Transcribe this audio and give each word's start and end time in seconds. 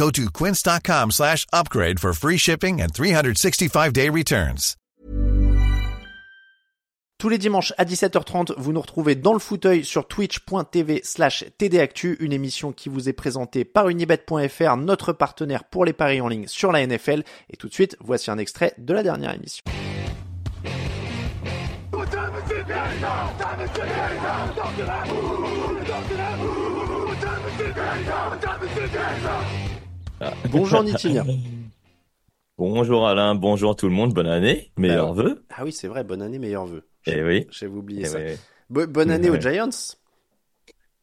Go 0.00 0.10
to 0.10 0.30
quince.com 0.30 1.10
slash 1.10 1.46
upgrade 1.52 2.00
for 2.00 2.14
free 2.14 2.38
shipping 2.38 2.80
and 2.80 2.88
365-day 2.94 4.08
returns. 4.08 4.76
Tous 7.18 7.28
les 7.28 7.36
dimanches 7.36 7.74
à 7.76 7.84
17h30, 7.84 8.54
vous 8.56 8.72
nous 8.72 8.80
retrouvez 8.80 9.14
dans 9.14 9.34
le 9.34 9.38
fauteuil 9.38 9.84
sur 9.84 10.08
twitch.tv 10.08 11.02
slash 11.04 11.44
tdactu, 11.58 12.16
une 12.20 12.32
émission 12.32 12.72
qui 12.72 12.88
vous 12.88 13.10
est 13.10 13.12
présentée 13.12 13.66
par 13.66 13.90
unibet.fr, 13.90 14.76
notre 14.78 15.12
partenaire 15.12 15.64
pour 15.64 15.84
les 15.84 15.92
paris 15.92 16.22
en 16.22 16.28
ligne 16.28 16.46
sur 16.46 16.72
la 16.72 16.86
NFL. 16.86 17.22
Et 17.50 17.58
tout 17.58 17.68
de 17.68 17.74
suite, 17.74 17.98
voici 18.00 18.30
un 18.30 18.38
extrait 18.38 18.72
de 18.78 18.94
la 18.94 19.02
dernière 19.02 19.34
émission. 19.34 19.62
Bonjour 30.50 30.82
Nitinia. 30.82 31.24
Bonjour 32.58 33.08
Alain, 33.08 33.34
bonjour 33.34 33.74
tout 33.74 33.88
le 33.88 33.94
monde, 33.94 34.12
bonne 34.12 34.26
année, 34.26 34.70
meilleurs 34.76 35.14
Bah, 35.14 35.22
vœux. 35.22 35.44
Ah 35.48 35.64
oui, 35.64 35.72
c'est 35.72 35.88
vrai, 35.88 36.04
bonne 36.04 36.20
année, 36.20 36.38
meilleurs 36.38 36.66
vœux. 36.66 36.86
Eh 37.06 37.22
oui. 37.22 37.46
J'avais 37.50 37.72
oublié 37.72 38.02
Eh 38.02 38.06
ça. 38.06 38.18
oui. 38.18 38.32
Bo- 38.68 38.86
bonne 38.86 39.10
année 39.10 39.30
aux. 39.30 39.40
Giants. 39.40 39.70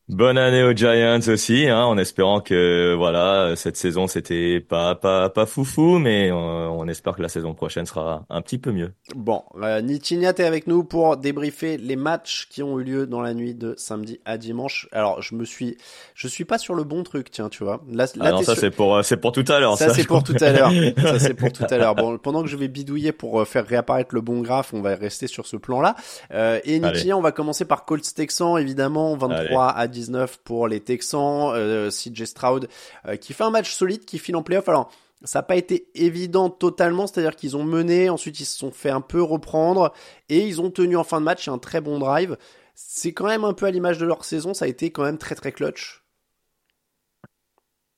Bonne 0.10 0.38
année 0.38 0.64
aux 0.64 0.72
Giants 0.72 1.20
aussi, 1.28 1.68
hein, 1.68 1.84
en 1.84 1.98
espérant 1.98 2.40
que 2.40 2.96
voilà 2.96 3.58
cette 3.58 3.76
saison 3.76 4.08
c'était 4.08 4.62
pas 4.62 4.96
pas 4.96 5.30
pas 5.30 5.46
foufou, 5.46 6.00
mais 6.00 6.32
euh, 6.32 6.34
on 6.70 6.88
espère 6.88 7.14
que 7.14 7.22
la 7.22 7.28
saison 7.28 7.54
prochaine 7.54 7.86
sera 7.86 8.26
un 8.30 8.42
petit 8.42 8.58
peu 8.58 8.72
mieux. 8.72 8.94
Bon, 9.18 9.44
euh, 9.62 9.82
Nitinia, 9.82 10.32
t'es 10.32 10.46
avec 10.46 10.66
nous 10.66 10.86
pour 10.86 11.18
débriefer 11.18 11.76
les 11.76 11.98
matchs 11.98 12.48
qui 12.50 12.64
ont 12.64 12.80
eu 12.80 12.86
lieu 12.86 13.06
dans 13.06 13.20
la 13.20 13.34
nuit 13.34 13.54
de 13.54 13.74
samedi 13.76 14.22
à 14.24 14.38
dimanche. 14.38 14.88
Alors, 14.94 15.22
je 15.22 15.36
me 15.36 15.44
suis, 15.44 15.76
je 16.16 16.30
suis 16.30 16.46
pas 16.46 16.58
sur 16.58 16.74
le 16.74 16.86
bon 16.86 17.04
truc, 17.04 17.30
tiens, 17.30 17.50
tu 17.50 17.66
vois. 17.66 17.82
Là, 17.92 18.06
là, 18.16 18.28
Ah 18.28 18.32
non, 18.32 18.38
ça 18.44 18.54
sur- 18.54 18.62
c'est 18.62 18.72
pour 18.72 18.96
euh, 18.96 19.02
c'est 19.02 19.18
pour 19.18 19.34
tout 19.34 19.44
à 19.50 19.60
l'heure. 19.60 19.78
Ça, 19.78 19.94
c'est 19.94 20.04
je 20.04 20.08
pour 20.08 20.24
tout 20.24 20.36
à 20.40 20.54
l'heure. 20.54 20.72
Ça, 21.02 21.20
c'est 21.20 21.34
pour 21.34 21.52
tout 21.52 21.66
à 21.70 21.78
l'heure. 21.78 21.96
Bon, 21.96 22.18
pendant 22.18 22.44
que 22.44 22.48
je 22.48 22.56
vais 22.56 22.70
bidouiller 22.70 23.12
pour 23.12 23.42
euh, 23.42 23.46
faire 23.46 23.68
réapparaître 23.68 24.16
le 24.16 24.22
bon 24.22 24.40
graphe, 24.40 24.74
on 24.74 24.82
va 24.82 24.96
rester 24.96 25.28
sur 25.28 25.46
ce 25.48 25.58
plan-là. 25.58 25.96
Euh, 26.34 26.62
et. 26.64 26.80
Nitinia, 26.80 27.18
on 27.18 27.22
va 27.22 27.34
commencer 27.34 27.66
par 27.66 27.84
Colts 27.84 28.14
Texans, 28.16 28.58
évidemment, 28.58 29.18
23 29.18 29.68
à 29.72 29.88
19 29.98 30.40
pour 30.44 30.68
les 30.68 30.80
Texans. 30.80 31.52
Euh, 31.54 31.90
CJ 31.90 32.26
Stroud, 32.26 32.70
euh, 33.08 33.16
qui 33.16 33.34
fait 33.34 33.44
un 33.44 33.50
match 33.50 33.74
solide, 33.74 34.06
qui 34.06 34.20
file 34.20 34.36
en 34.36 34.44
playoff. 34.44 34.70
Alors, 34.70 34.92
ça 35.24 35.40
n'a 35.40 35.44
pas 35.44 35.56
été 35.56 35.88
évident 35.96 36.50
totalement, 36.50 37.08
c'est-à-dire 37.08 37.36
qu'ils 37.36 37.58
ont 37.58 37.64
mené, 37.64 38.10
ensuite 38.10 38.40
ils 38.40 38.46
se 38.46 38.58
sont 38.58 38.72
fait 38.72 38.92
un 38.92 39.02
peu 39.02 39.22
reprendre, 39.22 39.92
et 40.30 40.46
ils 40.46 40.62
ont 40.62 40.70
tenu 40.70 40.96
en 40.96 41.04
fin 41.04 41.20
de 41.20 41.26
match 41.26 41.48
un 41.48 41.58
très 41.58 41.82
bon 41.82 41.98
drive. 42.00 42.38
C'est 42.76 43.14
quand 43.14 43.26
même 43.26 43.44
un 43.44 43.54
peu 43.54 43.66
à 43.66 43.72
l'image 43.72 43.98
de 43.98 44.06
leur 44.06 44.24
saison, 44.24 44.54
ça 44.54 44.66
a 44.66 44.68
été 44.68 44.92
quand 44.92 45.04
même 45.04 45.18
très 45.18 45.34
très 45.34 45.52
clutch. 45.52 46.04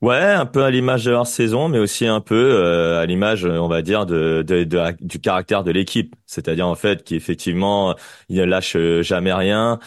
Ouais, 0.02 0.16
un 0.16 0.46
peu 0.46 0.64
à 0.64 0.72
l'image 0.72 1.04
de 1.04 1.12
leur 1.12 1.28
saison, 1.28 1.68
mais 1.68 1.78
aussi 1.78 2.08
un 2.08 2.22
peu 2.22 2.54
euh, 2.54 3.02
à 3.02 3.06
l'image, 3.06 3.44
on 3.44 3.68
va 3.68 3.82
dire, 3.82 4.06
du 4.06 5.20
caractère 5.22 5.66
de 5.66 5.72
l'équipe. 5.72 6.16
C'est-à-dire 6.26 6.68
en 6.68 6.76
fait 6.76 7.04
qu'effectivement, 7.04 7.96
ils 8.30 8.38
ne 8.38 8.46
lâchent 8.46 8.78
euh, 8.78 9.02
jamais 9.02 9.34
rien 9.34 9.78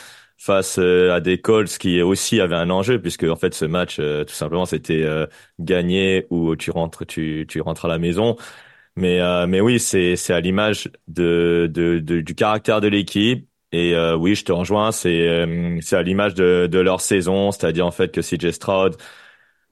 face 0.44 0.78
euh, 0.78 1.12
à 1.14 1.20
des 1.20 1.40
Colts 1.40 1.78
qui 1.78 2.02
aussi 2.02 2.40
avaient 2.40 2.56
un 2.56 2.70
enjeu, 2.70 3.00
puisque 3.00 3.24
en 3.24 3.36
fait 3.36 3.54
ce 3.54 3.64
match, 3.64 3.98
euh, 4.00 4.24
tout 4.24 4.34
simplement, 4.34 4.66
c'était 4.66 5.02
euh, 5.02 5.26
gagner 5.60 6.26
ou 6.30 6.56
tu 6.56 6.70
rentres, 6.70 7.06
tu, 7.06 7.46
tu 7.48 7.60
rentres 7.60 7.84
à 7.86 7.88
la 7.88 7.98
maison. 7.98 8.36
Mais 8.96 9.20
euh, 9.20 9.46
mais 9.46 9.60
oui, 9.60 9.80
c'est 9.80 10.16
c'est 10.16 10.34
à 10.34 10.40
l'image 10.40 10.90
de, 11.08 11.68
de, 11.72 11.98
de 11.98 12.20
du 12.20 12.34
caractère 12.34 12.80
de 12.80 12.88
l'équipe. 12.88 13.48
Et 13.72 13.94
euh, 13.94 14.16
oui, 14.16 14.34
je 14.34 14.44
te 14.44 14.52
rejoins. 14.52 14.92
C'est 14.92 15.28
euh, 15.28 15.78
c'est 15.80 15.96
à 15.96 16.02
l'image 16.02 16.34
de 16.34 16.68
de 16.70 16.78
leur 16.80 17.00
saison, 17.00 17.52
c'est-à-dire 17.52 17.86
en 17.86 17.90
fait 17.92 18.12
que 18.12 18.22
CJ 18.22 18.50
Stroud 18.52 18.96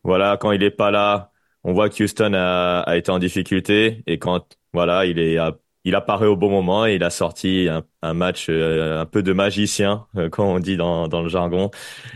voilà, 0.02 0.36
quand 0.36 0.52
il 0.52 0.62
est 0.62 0.70
pas 0.70 0.90
là, 0.90 1.32
on 1.64 1.72
voit 1.72 1.88
que 1.90 2.02
Houston 2.04 2.32
a, 2.34 2.80
a 2.80 2.96
été 2.96 3.10
en 3.10 3.18
difficulté 3.18 4.02
et 4.06 4.18
quand 4.18 4.56
voilà, 4.72 5.04
il 5.06 5.18
est 5.18 5.36
à- 5.38 5.56
il 5.84 5.94
apparaît 5.94 6.26
au 6.26 6.36
bon 6.36 6.50
moment 6.50 6.86
et 6.86 6.94
il 6.94 7.04
a 7.04 7.10
sorti 7.10 7.68
un, 7.70 7.82
un 8.02 8.14
match 8.14 8.46
euh, 8.48 9.00
un 9.00 9.06
peu 9.06 9.22
de 9.22 9.32
magicien, 9.32 10.06
euh, 10.16 10.28
comme 10.28 10.46
on 10.46 10.58
dit 10.58 10.76
dans, 10.76 11.08
dans 11.08 11.22
le 11.22 11.28
jargon, 11.28 11.70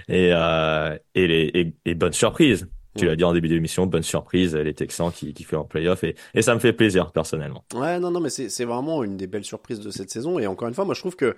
et, 0.09 0.31
euh, 0.33 0.97
et, 1.15 1.27
les, 1.27 1.51
et, 1.55 1.75
et 1.85 1.95
bonne 1.95 2.13
surprise. 2.13 2.69
Tu 2.97 3.07
l'as 3.07 3.17
dit 3.17 3.25
en 3.25 3.33
début 3.33 3.49
d'émission, 3.49 3.87
bonne 3.87 4.05
surprise, 4.05 4.55
les 4.55 4.73
Texans 4.73 5.11
qui, 5.11 5.35
qui 5.35 5.43
font 5.43 5.57
en 5.57 5.65
playoff 5.65 6.05
et, 6.05 6.15
et 6.33 6.43
ça 6.43 6.55
me 6.55 6.61
fait 6.61 6.73
plaisir 6.73 7.11
personnellement. 7.11 7.65
Ouais, 7.75 7.99
non, 7.99 8.13
non, 8.13 8.21
mais 8.21 8.31
c'est 8.31 8.49
c'est 8.49 8.65
vraiment 8.65 9.03
une 9.03 9.17
des 9.17 9.27
belles 9.27 9.45
surprises 9.45 9.81
de 9.81 9.91
cette 9.91 10.11
saison. 10.11 10.39
Et 10.39 10.47
encore 10.47 10.69
une 10.69 10.75
fois, 10.75 10.85
moi, 10.85 10.95
je 10.95 11.01
trouve 11.01 11.17
que 11.17 11.35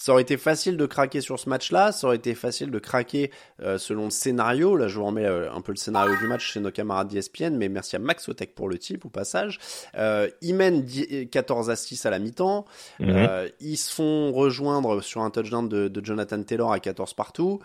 ça 0.00 0.12
aurait 0.12 0.22
été 0.22 0.36
facile 0.36 0.76
de 0.76 0.86
craquer 0.86 1.20
sur 1.20 1.40
ce 1.40 1.48
match-là. 1.48 1.90
Ça 1.90 2.06
aurait 2.06 2.18
été 2.18 2.36
facile 2.36 2.70
de 2.70 2.78
craquer 2.78 3.32
euh, 3.60 3.78
selon 3.78 4.04
le 4.04 4.10
scénario. 4.10 4.76
Là, 4.76 4.86
je 4.86 4.96
vous 4.96 5.04
remets 5.04 5.26
euh, 5.26 5.52
un 5.52 5.60
peu 5.60 5.72
le 5.72 5.76
scénario 5.76 6.16
du 6.18 6.28
match 6.28 6.52
chez 6.52 6.60
nos 6.60 6.70
camarades 6.70 7.08
d'ESPN. 7.08 7.56
Mais 7.56 7.68
merci 7.68 7.96
à 7.96 7.98
Max 7.98 8.28
Otek 8.28 8.54
pour 8.54 8.68
le 8.68 8.78
type, 8.78 9.06
au 9.06 9.08
passage. 9.08 9.58
Euh, 9.96 10.30
ils 10.40 10.54
mènent 10.54 10.82
10 10.82 11.30
14 11.30 11.68
à 11.68 11.74
6 11.74 12.06
à 12.06 12.10
la 12.10 12.20
mi-temps. 12.20 12.64
Mhm. 13.00 13.08
Euh, 13.10 13.48
ils 13.58 13.76
se 13.76 13.92
font 13.92 14.30
rejoindre 14.30 15.00
sur 15.00 15.22
un 15.22 15.30
touchdown 15.30 15.68
de, 15.68 15.88
de 15.88 16.04
Jonathan 16.04 16.40
Taylor 16.44 16.70
à 16.70 16.78
14 16.78 17.14
partout. 17.14 17.58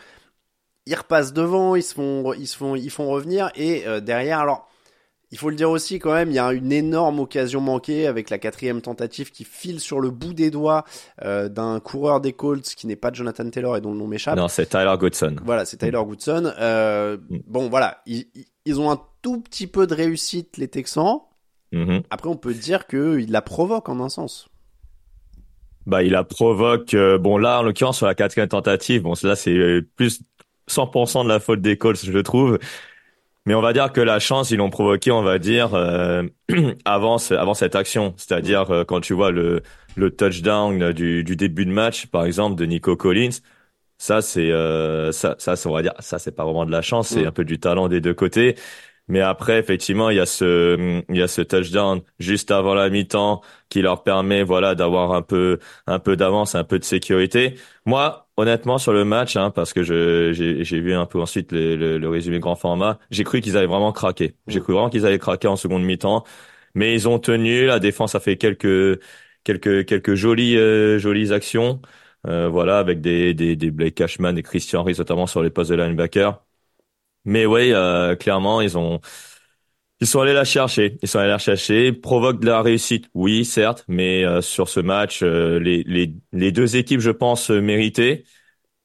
Ils 0.88 0.96
repassent 0.96 1.34
devant, 1.34 1.76
ils 1.76 1.84
se 1.84 1.94
font, 1.94 2.34
ils 2.34 2.48
se 2.48 2.58
font, 2.58 2.76
ils 2.76 2.90
font 2.90 3.10
revenir 3.10 3.52
et 3.54 3.86
euh, 3.86 4.00
derrière, 4.00 4.40
alors. 4.40 4.73
Il 5.34 5.40
faut 5.40 5.50
le 5.50 5.56
dire 5.56 5.70
aussi 5.70 6.00
quand 6.00 6.14
même, 6.14 6.30
il 6.30 6.36
y 6.36 6.40
a 6.40 6.54
une 6.54 6.72
énorme 6.72 7.20
occasion 7.20 7.60
manquée 7.60 8.08
avec 8.08 8.30
la 8.30 8.38
quatrième 8.38 8.82
tentative 8.82 9.32
qui 9.32 9.44
file 9.44 9.80
sur 9.80 10.00
le 10.00 10.10
bout 10.10 10.34
des 10.34 10.52
doigts 10.52 10.86
euh, 11.24 11.50
d'un 11.50 11.80
coureur 11.80 12.22
des 12.22 12.34
Colts 12.34 12.76
qui 12.76 12.88
n'est 12.88 12.96
pas 12.96 13.12
Jonathan 13.12 13.50
Taylor 13.50 13.76
et 13.76 13.82
dont 13.82 13.92
le 13.92 13.98
nom 13.98 14.08
m'échappe. 14.08 14.38
Non, 14.38 14.48
c'est 14.48 14.68
Tyler 14.68 14.94
Goodson. 14.98 15.36
Voilà, 15.44 15.66
c'est 15.66 15.78
Tyler 15.78 16.02
Goodson. 16.06 16.54
Euh, 16.60 17.18
Mm. 17.30 17.38
Bon, 17.48 17.70
voilà, 17.70 18.02
ils, 18.06 18.80
ont 18.80 18.92
un 18.92 19.00
tout 19.22 19.42
petit 19.42 19.68
peu 19.68 19.88
de 19.88 19.94
réussite 19.94 20.58
les 20.58 20.68
Texans. 20.68 21.20
Mhm. 21.72 22.04
Après, 22.10 22.30
on 22.30 22.36
peut 22.36 22.54
dire 22.54 22.88
qu'ils 22.88 23.32
la 23.32 23.42
provoquent 23.42 23.90
en 23.90 24.00
un 24.00 24.10
sens. 24.10 24.48
Bah, 25.86 26.04
il 26.04 26.12
la 26.12 26.24
provoque. 26.24 26.94
euh, 26.94 27.18
bon, 27.18 27.38
là, 27.38 27.60
en 27.60 27.64
l'occurrence, 27.64 27.98
sur 27.98 28.06
la 28.06 28.16
quatrième 28.16 28.48
tentative, 28.48 29.02
bon, 29.02 29.14
là, 29.24 29.36
c'est 29.36 29.82
plus 29.96 30.22
100% 30.70 31.24
de 31.24 31.30
la 31.30 31.40
faute 31.40 31.62
des 31.62 31.78
Colts, 31.78 32.04
je 32.04 32.12
le 32.12 32.24
trouve. 32.24 32.60
Mais 33.46 33.56
on 33.56 33.62
va 33.62 33.74
dire 33.74 33.92
que 33.92 34.00
la 34.02 34.20
chance, 34.20 34.52
ils 34.52 34.58
l'ont 34.58 34.70
provoqué, 34.70 35.12
on 35.12 35.22
va 35.22 35.38
dire, 35.40 35.74
euh, 35.74 36.24
avant, 36.86 37.18
avant 37.32 37.54
cette 37.54 37.76
action. 37.76 38.14
C'est-à-dire, 38.18 38.72
euh, 38.72 38.84
quand 38.86 39.02
tu 39.02 39.14
vois 39.14 39.32
le, 39.32 39.62
le 39.96 40.12
touchdown 40.16 40.94
du, 40.94 41.24
du 41.26 41.36
début 41.36 41.66
de 41.66 41.72
match, 41.72 42.08
par 42.08 42.26
exemple, 42.26 42.56
de 42.56 42.66
Nico 42.66 42.96
Collins, 42.96 43.32
ça, 43.98 44.22
c'est, 44.22 44.52
euh, 44.52 45.12
ça, 45.12 45.36
ça, 45.40 45.56
on 45.70 45.74
va 45.74 45.82
dire, 45.82 45.94
ça, 46.00 46.20
c'est 46.20 46.32
pas 46.34 46.46
vraiment 46.46 46.66
de 46.66 46.72
la 46.72 46.82
chance, 46.82 47.10
c'est 47.10 47.26
Mm. 47.26 47.28
un 47.28 47.32
peu 47.32 47.46
du 47.46 47.60
talent 47.60 47.88
des 47.90 48.02
deux 48.02 48.14
côtés. 48.14 48.56
Mais 49.08 49.20
après, 49.22 49.60
effectivement, 49.60 50.10
il 50.10 50.18
y 50.18 50.20
a 50.20 50.26
ce, 50.26 51.02
il 51.10 51.18
y 51.18 51.22
a 51.22 51.28
ce 51.28 51.42
touchdown 51.42 52.02
juste 52.20 52.52
avant 52.52 52.74
la 52.74 52.90
mi-temps 52.90 53.42
qui 53.70 53.82
leur 53.82 54.04
permet, 54.04 54.44
voilà, 54.44 54.76
d'avoir 54.76 55.14
un 55.14 55.22
peu, 55.22 55.60
un 55.88 56.00
peu 56.00 56.16
d'avance, 56.16 56.56
un 56.56 56.64
peu 56.64 56.80
de 56.80 56.86
sécurité. 56.86 57.56
Moi, 57.86 58.23
honnêtement, 58.38 58.78
sur 58.78 58.94
le 58.94 59.06
match, 59.06 59.36
hein, 59.38 59.52
parce 59.52 59.74
que 59.74 59.84
je, 59.84 60.34
j'ai, 60.34 60.64
j'ai 60.64 60.80
vu 60.82 60.94
un 60.94 61.06
peu 61.06 61.20
ensuite 61.22 61.52
le, 61.52 61.76
le, 61.76 61.98
le 61.98 62.10
résumé 62.10 62.40
grand 62.40 62.56
format, 62.56 63.00
j'ai 63.12 63.24
cru 63.24 63.42
qu'ils 63.42 63.58
allaient 63.58 63.68
vraiment 63.68 63.92
craquer. 63.92 64.36
J'ai 64.48 64.60
cru 64.60 64.74
vraiment 64.74 64.90
qu'ils 64.90 65.06
allaient 65.06 65.20
craquer 65.20 65.48
en 65.48 65.56
seconde 65.56 65.84
mi-temps. 65.84 66.24
Mais 66.76 66.94
ils 66.94 67.08
ont 67.08 67.20
tenu, 67.20 67.66
la 67.68 67.80
défense 67.80 68.16
a 68.16 68.20
fait 68.20 68.38
quelques, 68.38 69.00
quelques, 69.44 69.86
quelques 69.86 70.16
jolies, 70.16 70.58
euh, 70.58 70.98
jolies 71.00 71.32
actions. 71.34 71.82
Euh, 72.28 72.48
voilà, 72.50 72.80
avec 72.80 73.02
des, 73.02 73.34
des, 73.34 73.56
des 73.56 73.70
Blake 73.72 73.96
Cashman 73.96 74.38
et 74.38 74.44
Christian 74.44 74.84
Reese, 74.84 74.98
notamment 75.00 75.28
sur 75.28 75.44
les 75.44 75.50
postes 75.50 75.72
de 75.72 75.76
linebacker. 75.76 76.42
Mais 77.26 77.46
oui, 77.46 77.72
euh, 77.74 78.16
clairement, 78.16 78.62
ils 78.62 78.78
ont, 78.78 79.00
Ils 80.04 80.08
sont 80.08 80.20
allés 80.20 80.34
la 80.34 80.44
chercher. 80.44 80.98
Ils 81.02 81.08
sont 81.08 81.20
allés 81.20 81.30
la 81.30 81.38
chercher. 81.38 81.94
Provoque 81.94 82.42
de 82.42 82.48
la 82.48 82.62
réussite, 82.62 83.08
oui, 83.14 83.46
certes, 83.46 83.86
mais 83.88 84.26
sur 84.42 84.68
ce 84.68 84.82
match, 84.82 85.22
les, 85.24 85.84
les, 85.84 86.14
les 86.34 86.52
deux 86.52 86.76
équipes, 86.76 87.00
je 87.00 87.10
pense, 87.10 87.50
méritaient. 87.50 88.26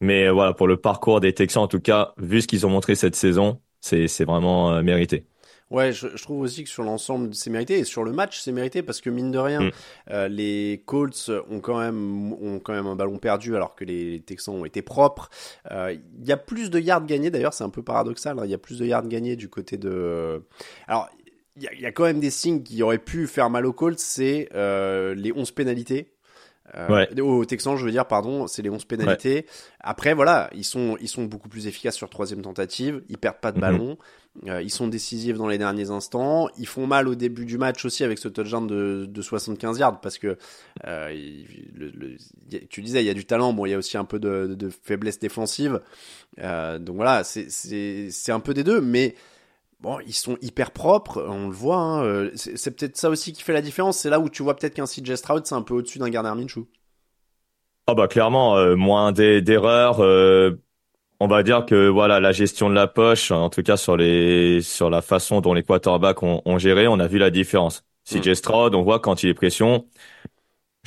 Mais 0.00 0.31
voilà, 0.31 0.55
pour 0.55 0.69
le 0.69 0.76
parcours 0.76 1.20
des 1.20 1.35
Texans, 1.35 1.65
en 1.65 1.69
tout 1.69 1.81
cas, 1.81 2.15
vu 2.19 2.43
ce 2.43 2.47
qu'ils 2.47 2.67
ont 2.67 2.70
montré 2.70 2.94
cette 2.94 3.17
saison, 3.17 3.61
c'est 3.81 4.25
vraiment 4.25 4.81
mérité. 4.85 5.26
Ouais, 5.70 5.93
je, 5.93 6.09
je, 6.15 6.23
trouve 6.23 6.41
aussi 6.41 6.65
que 6.65 6.70
sur 6.70 6.82
l'ensemble, 6.82 7.35
c'est 7.35 7.50
mérité. 7.50 7.79
Et 7.79 7.85
sur 7.85 8.03
le 8.03 8.12
match, 8.12 8.41
c'est 8.41 8.53
mérité 8.53 8.82
parce 8.82 9.00
que 9.00 9.11
mine 9.11 9.31
de 9.31 9.38
rien, 9.38 9.61
mm. 9.61 9.70
euh, 10.11 10.29
les 10.29 10.82
Colts 10.87 11.31
ont 11.50 11.61
quand, 11.61 11.79
même, 11.79 12.32
ont 12.32 12.59
quand 12.59 12.73
même 12.73 12.87
un 12.87 12.97
ballon 12.97 13.19
perdu 13.19 13.55
alors 13.55 13.75
que 13.75 13.85
les 13.85 14.20
Texans 14.20 14.55
ont 14.55 14.65
été 14.65 14.81
propres. 14.81 15.29
Euh, 15.70 15.94
il 16.20 16.26
y 16.26 16.32
a 16.32 16.38
plus 16.38 16.70
de 16.70 16.81
yards 16.81 17.05
gagnés, 17.05 17.31
d'ailleurs, 17.31 17.53
c'est 17.53 17.65
un 17.65 17.70
peu 17.70 17.82
paradoxal. 17.82 18.38
Hein. 18.38 18.43
Il 18.44 18.50
y 18.50 18.55
a 18.55 18.59
plus 18.59 18.79
de 18.79 18.87
yards 18.87 19.09
gagnés 19.09 19.37
du 19.37 19.50
côté 19.50 19.76
de. 19.76 20.43
Alors, 20.87 21.09
il 21.56 21.69
y, 21.79 21.82
y, 21.82 21.87
a 21.87 21.93
quand 21.93 22.05
même 22.05 22.20
des 22.20 22.31
signes 22.31 22.62
qui 22.62 22.82
auraient 22.82 22.99
pu 22.99 23.26
faire 23.26 23.50
mal 23.50 23.67
aux 23.67 23.73
Colts, 23.73 23.99
c'est 23.99 24.49
euh, 24.55 25.15
les 25.15 25.32
11 25.32 25.50
pénalités. 25.50 26.12
Euh, 26.76 26.88
ouais. 26.88 27.20
Aux 27.20 27.44
Texans, 27.44 27.76
je 27.76 27.85
veux 27.85 27.91
dire, 27.91 28.06
pardon, 28.06 28.47
c'est 28.47 28.62
les 28.62 28.70
11 28.70 28.85
pénalités. 28.85 29.47
Après, 29.81 30.15
voilà, 30.15 30.50
ils 30.55 30.65
sont, 30.65 30.97
ils 31.00 31.09
sont 31.09 31.25
beaucoup 31.25 31.49
plus 31.49 31.67
efficaces 31.67 31.97
sur 31.97 32.11
troisième 32.11 32.43
tentative. 32.43 33.03
Ils 33.09 33.19
perdent 33.19 33.41
pas 33.41 33.53
de 33.53 33.56
mhm. 33.56 33.61
ballon. 33.61 33.99
Euh, 34.47 34.62
ils 34.62 34.70
sont 34.70 34.87
décisifs 34.87 35.37
dans 35.37 35.49
les 35.49 35.59
derniers 35.59 35.91
instants. 35.91 36.49
Ils 36.59 36.67
font 36.67 36.87
mal 36.87 37.09
au 37.09 37.15
début 37.15 37.44
du 37.44 37.59
match 37.59 37.85
aussi 37.85 38.05
avec 38.05 38.19
ce 38.19 38.29
touchdown 38.29 38.67
de, 38.67 39.06
de 39.09 39.23
75 39.23 39.79
yards 39.79 40.00
parce 40.00 40.19
que 40.19 40.37
euh, 40.87 41.09
le, 41.75 42.17
tu 42.69 42.82
disais 42.82 43.03
il 43.03 43.06
y 43.06 43.11
a 43.11 43.15
du 43.15 43.25
talent. 43.25 43.53
Bon, 43.53 43.67
il 43.67 43.70
y 43.70 43.75
a 43.75 43.79
aussi 43.79 43.97
un 43.97 44.05
peu 44.05 44.19
de, 44.19 44.55
de 44.55 44.70
faiblesse 44.70 45.19
défensive. 45.19 45.81
Euh, 46.41 46.79
donc 46.79 46.97
voilà, 46.97 47.25
c'est 47.25 48.32
un 48.32 48.41
peu 48.41 48.55
des 48.55 48.65
deux, 48.65 48.81
mais 48.81 49.15
Bon, 49.80 50.00
ils 50.00 50.14
sont 50.14 50.36
hyper 50.42 50.72
propres, 50.72 51.25
on 51.28 51.48
le 51.48 51.54
voit. 51.54 51.76
Hein, 51.76 52.02
euh, 52.02 52.30
c'est 52.34 52.76
peut-être 52.76 52.96
ça 52.96 53.10
aussi 53.10 53.32
qui 53.32 53.42
fait 53.42 53.52
la 53.52 53.62
différence. 53.62 53.98
C'est 53.98 54.10
là 54.10 54.19
où 54.19 54.28
tu 54.28 54.42
vois 54.42 54.56
peut-être 54.56 54.75
qu'un 54.75 54.86
CJ 54.86 55.14
Stroud, 55.14 55.46
c'est 55.46 55.54
un 55.54 55.62
peu 55.62 55.75
au-dessus 55.75 56.00
d'un 56.00 56.10
Gardner 56.10 56.34
Minshew. 56.34 56.66
Ah 57.86 57.94
bah 57.94 58.08
clairement, 58.08 58.56
euh, 58.56 58.75
moins 58.75 59.12
d'erreurs. 59.12 60.00
Euh, 60.00 60.60
on 61.20 61.28
va 61.28 61.42
dire 61.42 61.64
que 61.64 61.88
voilà 61.88 62.19
la 62.20 62.32
gestion 62.32 62.69
de 62.69 62.75
la 62.75 62.86
poche, 62.88 63.30
en 63.30 63.50
tout 63.50 63.62
cas 63.62 63.76
sur 63.76 63.96
les 63.96 64.62
sur 64.62 64.90
la 64.90 65.00
façon 65.00 65.40
dont 65.40 65.54
les 65.54 65.62
quarterbacks 65.62 66.22
ont, 66.22 66.42
ont 66.44 66.58
géré, 66.58 66.88
on 66.88 66.98
a 66.98 67.06
vu 67.06 67.19
la 67.19 67.31
différence. 67.31 67.84
CJ 68.04 68.31
hmm. 68.31 68.34
Stroud, 68.34 68.74
on 68.74 68.82
voit 68.82 68.98
quand 68.98 69.22
il 69.22 69.28
est 69.31 69.34
pression, 69.34 69.86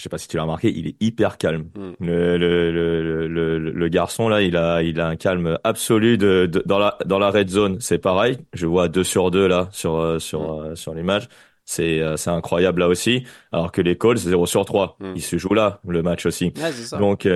je 0.01 0.05
sais 0.05 0.09
pas 0.09 0.17
si 0.17 0.27
tu 0.27 0.35
l'as 0.35 0.43
remarqué, 0.43 0.73
il 0.75 0.87
est 0.87 0.95
hyper 0.99 1.37
calme. 1.37 1.69
Mm. 1.77 1.91
Le, 1.99 2.37
le, 2.39 2.71
le, 2.71 3.27
le, 3.27 3.59
le, 3.59 3.87
garçon 3.87 4.29
là, 4.29 4.41
il 4.41 4.57
a, 4.57 4.81
il 4.81 4.99
a 4.99 5.07
un 5.07 5.15
calme 5.15 5.59
absolu 5.63 6.17
de, 6.17 6.49
dans 6.65 6.79
la 6.79 6.97
dans 7.05 7.19
la 7.19 7.29
red 7.29 7.49
zone. 7.49 7.77
C'est 7.79 7.99
pareil. 7.99 8.39
Je 8.53 8.65
vois 8.65 8.87
deux 8.87 9.03
sur 9.03 9.29
deux 9.29 9.45
là 9.47 9.69
sur 9.71 9.97
euh, 9.97 10.17
sur 10.17 10.41
mm. 10.41 10.65
euh, 10.65 10.75
sur 10.75 10.95
l'image. 10.95 11.29
C'est 11.65 12.01
euh, 12.01 12.17
c'est 12.17 12.31
incroyable 12.31 12.79
là 12.79 12.87
aussi. 12.87 13.25
Alors 13.51 13.71
que 13.71 13.79
les 13.79 13.95
Colts 13.95 14.17
0 14.17 14.47
sur 14.47 14.65
3. 14.65 14.97
Mm. 14.99 15.13
Ils 15.17 15.21
se 15.21 15.37
jouent 15.37 15.53
là 15.53 15.81
le 15.87 16.01
match 16.01 16.25
aussi. 16.25 16.51
donc 16.97 17.27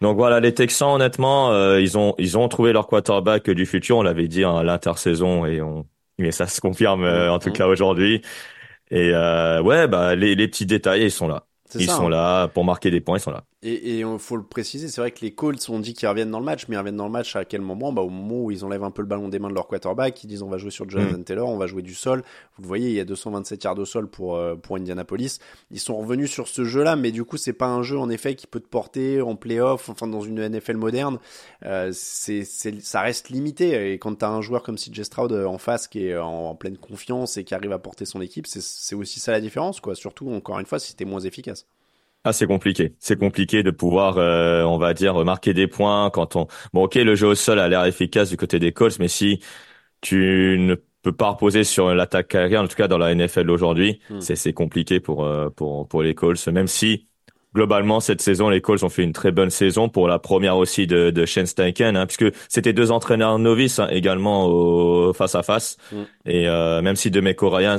donc 0.00 0.16
voilà 0.16 0.38
les 0.38 0.54
Texans 0.54 0.94
honnêtement 0.94 1.74
ils 1.76 1.98
ont 1.98 2.14
ils 2.18 2.38
ont 2.38 2.46
trouvé 2.46 2.72
leur 2.72 2.86
quarterback 2.86 3.50
du 3.50 3.66
futur. 3.66 3.96
On 3.96 4.02
l'avait 4.04 4.28
dit 4.28 4.44
à 4.44 4.62
l'intersaison 4.62 5.44
et 5.44 5.60
on 5.60 5.86
mais 6.20 6.30
ça 6.30 6.46
se 6.46 6.60
confirme 6.60 7.04
en 7.04 7.40
tout 7.40 7.50
cas 7.50 7.66
aujourd'hui. 7.66 8.22
Et 8.92 9.10
ouais 9.10 9.88
bah 9.88 10.14
les 10.14 10.36
les 10.36 10.46
petits 10.46 10.66
détails 10.66 11.02
ils 11.02 11.10
sont 11.10 11.26
là. 11.26 11.46
Ils 11.74 11.90
sont 11.90 12.06
hein. 12.06 12.10
là 12.10 12.48
pour 12.48 12.64
marquer 12.64 12.90
des 12.90 13.00
points, 13.00 13.18
ils 13.18 13.20
sont 13.20 13.30
là. 13.30 13.44
Et 13.62 13.98
il 13.98 14.18
faut 14.18 14.38
le 14.38 14.42
préciser, 14.42 14.88
c'est 14.88 15.02
vrai 15.02 15.10
que 15.10 15.20
les 15.20 15.34
Colts 15.34 15.68
ont 15.68 15.80
dit 15.80 15.92
qu'ils 15.92 16.08
reviennent 16.08 16.30
dans 16.30 16.38
le 16.38 16.46
match, 16.46 16.64
mais 16.66 16.76
ils 16.76 16.78
reviennent 16.78 16.96
dans 16.96 17.04
le 17.04 17.10
match 17.10 17.36
à 17.36 17.44
quel 17.44 17.60
moment? 17.60 17.92
Bah, 17.92 18.00
Au 18.00 18.08
moment 18.08 18.44
où 18.44 18.50
ils 18.50 18.64
enlèvent 18.64 18.84
un 18.84 18.90
peu 18.90 19.02
le 19.02 19.08
ballon 19.08 19.28
des 19.28 19.38
mains 19.38 19.50
de 19.50 19.54
leur 19.54 19.68
quarterback, 19.68 20.24
ils 20.24 20.28
disent 20.28 20.42
on 20.42 20.48
va 20.48 20.56
jouer 20.56 20.70
sur 20.70 20.88
Jonathan 20.88 21.18
mm. 21.18 21.24
Taylor, 21.24 21.46
on 21.46 21.58
va 21.58 21.66
jouer 21.66 21.82
du 21.82 21.92
sol. 21.92 22.22
Vous 22.56 22.62
le 22.62 22.68
voyez, 22.68 22.88
il 22.88 22.94
y 22.94 23.00
a 23.00 23.04
227 23.04 23.62
yards 23.62 23.74
de 23.74 23.84
sol 23.84 24.08
pour, 24.08 24.36
euh, 24.36 24.56
pour 24.56 24.76
Indianapolis. 24.76 25.40
Ils 25.70 25.78
sont 25.78 25.98
revenus 25.98 26.30
sur 26.30 26.48
ce 26.48 26.64
jeu-là, 26.64 26.96
mais 26.96 27.12
du 27.12 27.22
coup, 27.24 27.36
c'est 27.36 27.52
pas 27.52 27.66
un 27.66 27.82
jeu 27.82 27.98
en 27.98 28.08
effet 28.08 28.34
qui 28.34 28.46
peut 28.46 28.60
te 28.60 28.68
porter 28.68 29.20
en 29.20 29.36
playoff, 29.36 29.90
enfin 29.90 30.06
dans 30.06 30.22
une 30.22 30.40
NFL 30.48 30.78
moderne. 30.78 31.18
Euh, 31.66 31.90
c'est, 31.92 32.44
ça 32.44 33.02
reste 33.02 33.28
limité. 33.28 33.92
Et 33.92 33.98
quand 33.98 34.14
tu 34.14 34.24
as 34.24 34.30
un 34.30 34.40
joueur 34.40 34.62
comme 34.62 34.76
CJ 34.76 35.02
Stroud 35.02 35.32
euh, 35.32 35.44
en 35.44 35.58
face 35.58 35.86
qui 35.86 36.06
est 36.06 36.16
en, 36.16 36.54
pleine 36.54 36.78
confiance 36.78 37.36
et 37.36 37.44
qui 37.44 37.54
arrive 37.54 37.72
à 37.72 37.78
porter 37.78 38.06
son 38.06 38.22
équipe, 38.22 38.46
c'est, 38.46 38.94
aussi 38.94 39.20
ça 39.20 39.32
la 39.32 39.40
différence, 39.42 39.80
quoi. 39.80 39.94
Surtout, 39.94 40.30
encore 40.30 40.58
une 40.58 40.66
fois, 40.66 40.78
si 40.78 40.96
t'es 40.96 41.04
moins 41.04 41.20
efficace. 41.20 41.66
Ah, 42.24 42.32
c'est 42.34 42.46
compliqué. 42.46 42.94
C'est 42.98 43.18
compliqué 43.18 43.62
de 43.62 43.70
pouvoir, 43.70 44.18
euh, 44.18 44.62
on 44.64 44.76
va 44.76 44.92
dire, 44.92 45.24
marquer 45.24 45.54
des 45.54 45.66
points 45.66 46.10
quand 46.10 46.36
on. 46.36 46.48
Bon, 46.74 46.84
ok, 46.84 46.96
le 46.96 47.14
jeu 47.14 47.28
au 47.28 47.34
sol 47.34 47.58
a 47.58 47.68
l'air 47.68 47.84
efficace 47.86 48.28
du 48.28 48.36
côté 48.36 48.58
des 48.58 48.72
Colts, 48.72 48.98
mais 48.98 49.08
si 49.08 49.40
tu 50.02 50.56
ne 50.58 50.74
peux 51.02 51.12
pas 51.12 51.30
reposer 51.30 51.64
sur 51.64 51.94
l'attaque 51.94 52.34
aérienne, 52.34 52.64
en 52.64 52.68
tout 52.68 52.76
cas 52.76 52.88
dans 52.88 52.98
la 52.98 53.14
NFL 53.14 53.50
aujourd'hui, 53.50 54.00
hmm. 54.10 54.20
c'est 54.20 54.36
c'est 54.36 54.52
compliqué 54.52 55.00
pour 55.00 55.24
euh, 55.24 55.48
pour 55.48 55.88
pour 55.88 56.02
les 56.02 56.14
Colts. 56.14 56.46
Même 56.48 56.66
si 56.66 57.08
globalement 57.54 58.00
cette 58.00 58.20
saison, 58.20 58.50
les 58.50 58.60
Colts 58.60 58.82
ont 58.82 58.90
fait 58.90 59.02
une 59.02 59.12
très 59.14 59.32
bonne 59.32 59.50
saison 59.50 59.88
pour 59.88 60.06
la 60.06 60.18
première 60.18 60.58
aussi 60.58 60.86
de 60.86 61.08
de 61.08 61.24
Shane 61.24 61.46
Steichen, 61.46 61.96
hein, 61.96 62.06
puisque 62.06 62.34
c'était 62.50 62.74
deux 62.74 62.90
entraîneurs 62.92 63.38
novices 63.38 63.78
hein, 63.78 63.88
également 63.90 64.46
au 64.46 65.14
face 65.14 65.34
à 65.34 65.42
face. 65.42 65.78
Hmm. 65.90 66.02
Et 66.26 66.46
euh, 66.48 66.82
même 66.82 66.96
si 66.96 67.10
Demeco 67.10 67.48
Ryan 67.48 67.78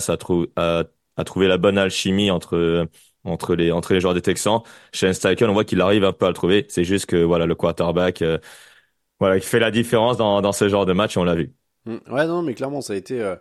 a, 0.55 0.83
a 1.17 1.23
trouvé 1.23 1.47
la 1.47 1.57
bonne 1.59 1.77
alchimie 1.77 2.31
entre 2.31 2.87
entre 3.23 3.55
les 3.55 3.71
entre 3.71 3.93
les 3.93 3.99
joueurs 3.99 4.13
des 4.13 4.21
Texans. 4.21 4.61
Shane 4.93 5.13
Steichen, 5.13 5.49
on 5.49 5.53
voit 5.53 5.65
qu'il 5.65 5.81
arrive 5.81 6.03
un 6.03 6.13
peu 6.13 6.25
à 6.25 6.29
le 6.29 6.33
trouver. 6.33 6.65
C'est 6.69 6.83
juste 6.83 7.05
que 7.05 7.17
voilà 7.17 7.45
le 7.45 7.55
quarterback, 7.55 8.21
euh, 8.21 8.37
voilà, 9.19 9.39
qui 9.39 9.47
fait 9.47 9.59
la 9.59 9.71
différence 9.71 10.17
dans 10.17 10.41
dans 10.41 10.51
ce 10.51 10.69
genre 10.69 10.85
de 10.85 10.93
match. 10.93 11.17
On 11.17 11.23
l'a 11.23 11.35
vu. 11.35 11.53
Mm. 11.85 11.97
Ouais, 12.09 12.27
non, 12.27 12.41
mais 12.41 12.53
clairement, 12.53 12.81
ça 12.81 12.93
a 12.93 12.95
été. 12.95 13.21
Euh, 13.21 13.35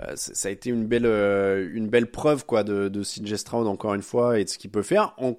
euh, 0.00 0.12
ça 0.14 0.48
a 0.48 0.52
été 0.52 0.70
une 0.70 0.86
belle, 0.86 1.04
une 1.74 1.88
belle 1.88 2.12
preuve 2.12 2.46
quoi 2.46 2.62
de, 2.62 2.88
de 2.88 3.02
CJ 3.02 3.34
Stroud 3.34 3.66
encore 3.66 3.94
une 3.94 4.02
fois 4.02 4.38
et 4.38 4.44
de 4.44 4.48
ce 4.48 4.56
qu'il 4.56 4.70
peut 4.70 4.82
faire. 4.82 5.14
On, 5.18 5.36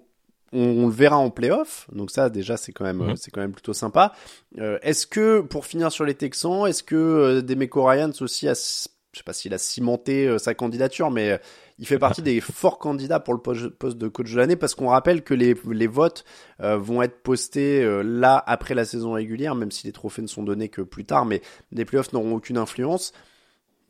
on, 0.52 0.88
le 0.88 0.92
verra 0.92 1.18
en 1.18 1.30
playoff, 1.30 1.88
donc 1.94 2.12
ça 2.12 2.30
déjà 2.30 2.58
c'est 2.58 2.74
quand 2.74 2.84
même 2.84 3.02
mm-hmm. 3.02 3.16
c'est 3.16 3.32
quand 3.32 3.40
même 3.40 3.54
plutôt 3.54 3.72
sympa. 3.72 4.12
est-ce 4.58 5.08
que 5.08 5.40
pour 5.40 5.66
finir 5.66 5.90
sur 5.90 6.04
les 6.04 6.16
Texans, 6.16 6.68
est-ce 6.68 6.84
que 6.84 7.40
Demeco 7.40 7.86
Ryans 7.86 8.12
aussi 8.20 8.50
a, 8.50 8.56
je 9.14 9.20
sais 9.20 9.24
pas 9.24 9.34
s'il 9.34 9.54
a 9.54 9.58
cimenté 9.58 10.38
sa 10.40 10.54
candidature, 10.54 11.12
mais 11.12 11.40
il 11.82 11.88
fait 11.88 12.00
partie 12.00 12.22
des 12.22 12.40
forts 12.40 12.80
candidats 12.80 13.20
pour 13.20 13.34
le 13.34 13.40
poste 13.42 13.98
de 13.98 14.08
coach 14.08 14.32
de 14.32 14.38
l'année 14.38 14.56
parce 14.56 14.76
qu'on 14.76 14.88
rappelle 14.88 15.24
que 15.24 15.34
les, 15.34 15.56
les 15.70 15.88
votes 15.88 16.24
euh, 16.62 16.78
vont 16.78 17.02
être 17.02 17.22
postés 17.22 17.84
euh, 17.84 18.02
là 18.04 18.42
après 18.48 18.76
la 18.76 18.86
saison 18.86 19.14
régulière, 19.14 19.56
même 19.56 19.72
si 19.72 19.86
les 19.88 19.92
trophées 19.92 20.22
ne 20.22 20.28
sont 20.28 20.44
donnés 20.44 20.70
que 20.70 20.82
plus 20.82 21.04
tard, 21.04 21.26
mais 21.26 21.42
les 21.72 21.84
playoffs 21.84 22.14
n'auront 22.14 22.36
aucune 22.36 22.58
influence. 22.58 23.12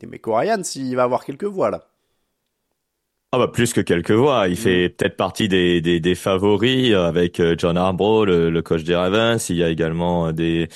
Mais 0.04 0.20
Ryan, 0.24 0.64
s'il 0.64 0.96
va 0.96 1.04
avoir 1.04 1.24
quelques 1.24 1.44
voix 1.44 1.70
là. 1.70 1.86
Ah 3.30 3.38
bah 3.38 3.48
plus 3.48 3.72
que 3.72 3.80
quelques 3.80 4.10
voix, 4.10 4.48
il 4.48 4.56
fait 4.56 4.88
mm. 4.88 4.92
peut-être 4.94 5.16
partie 5.16 5.48
des, 5.48 5.80
des, 5.80 6.00
des, 6.00 6.14
favoris 6.16 6.92
euh, 6.92 7.06
avec 7.06 7.40
John 7.56 7.76
Harbaugh, 7.76 8.24
le, 8.24 8.60
coach 8.62 8.82
des 8.82 8.96
Ravens. 8.96 9.48
Il 9.48 9.56
y 9.56 9.62
a 9.62 9.68
également 9.68 10.32
des 10.32 10.68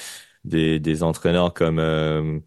des, 0.44 0.78
des 0.78 1.02
entraîneurs 1.02 1.52
comme 1.52 1.80
Hmm, 1.80 2.40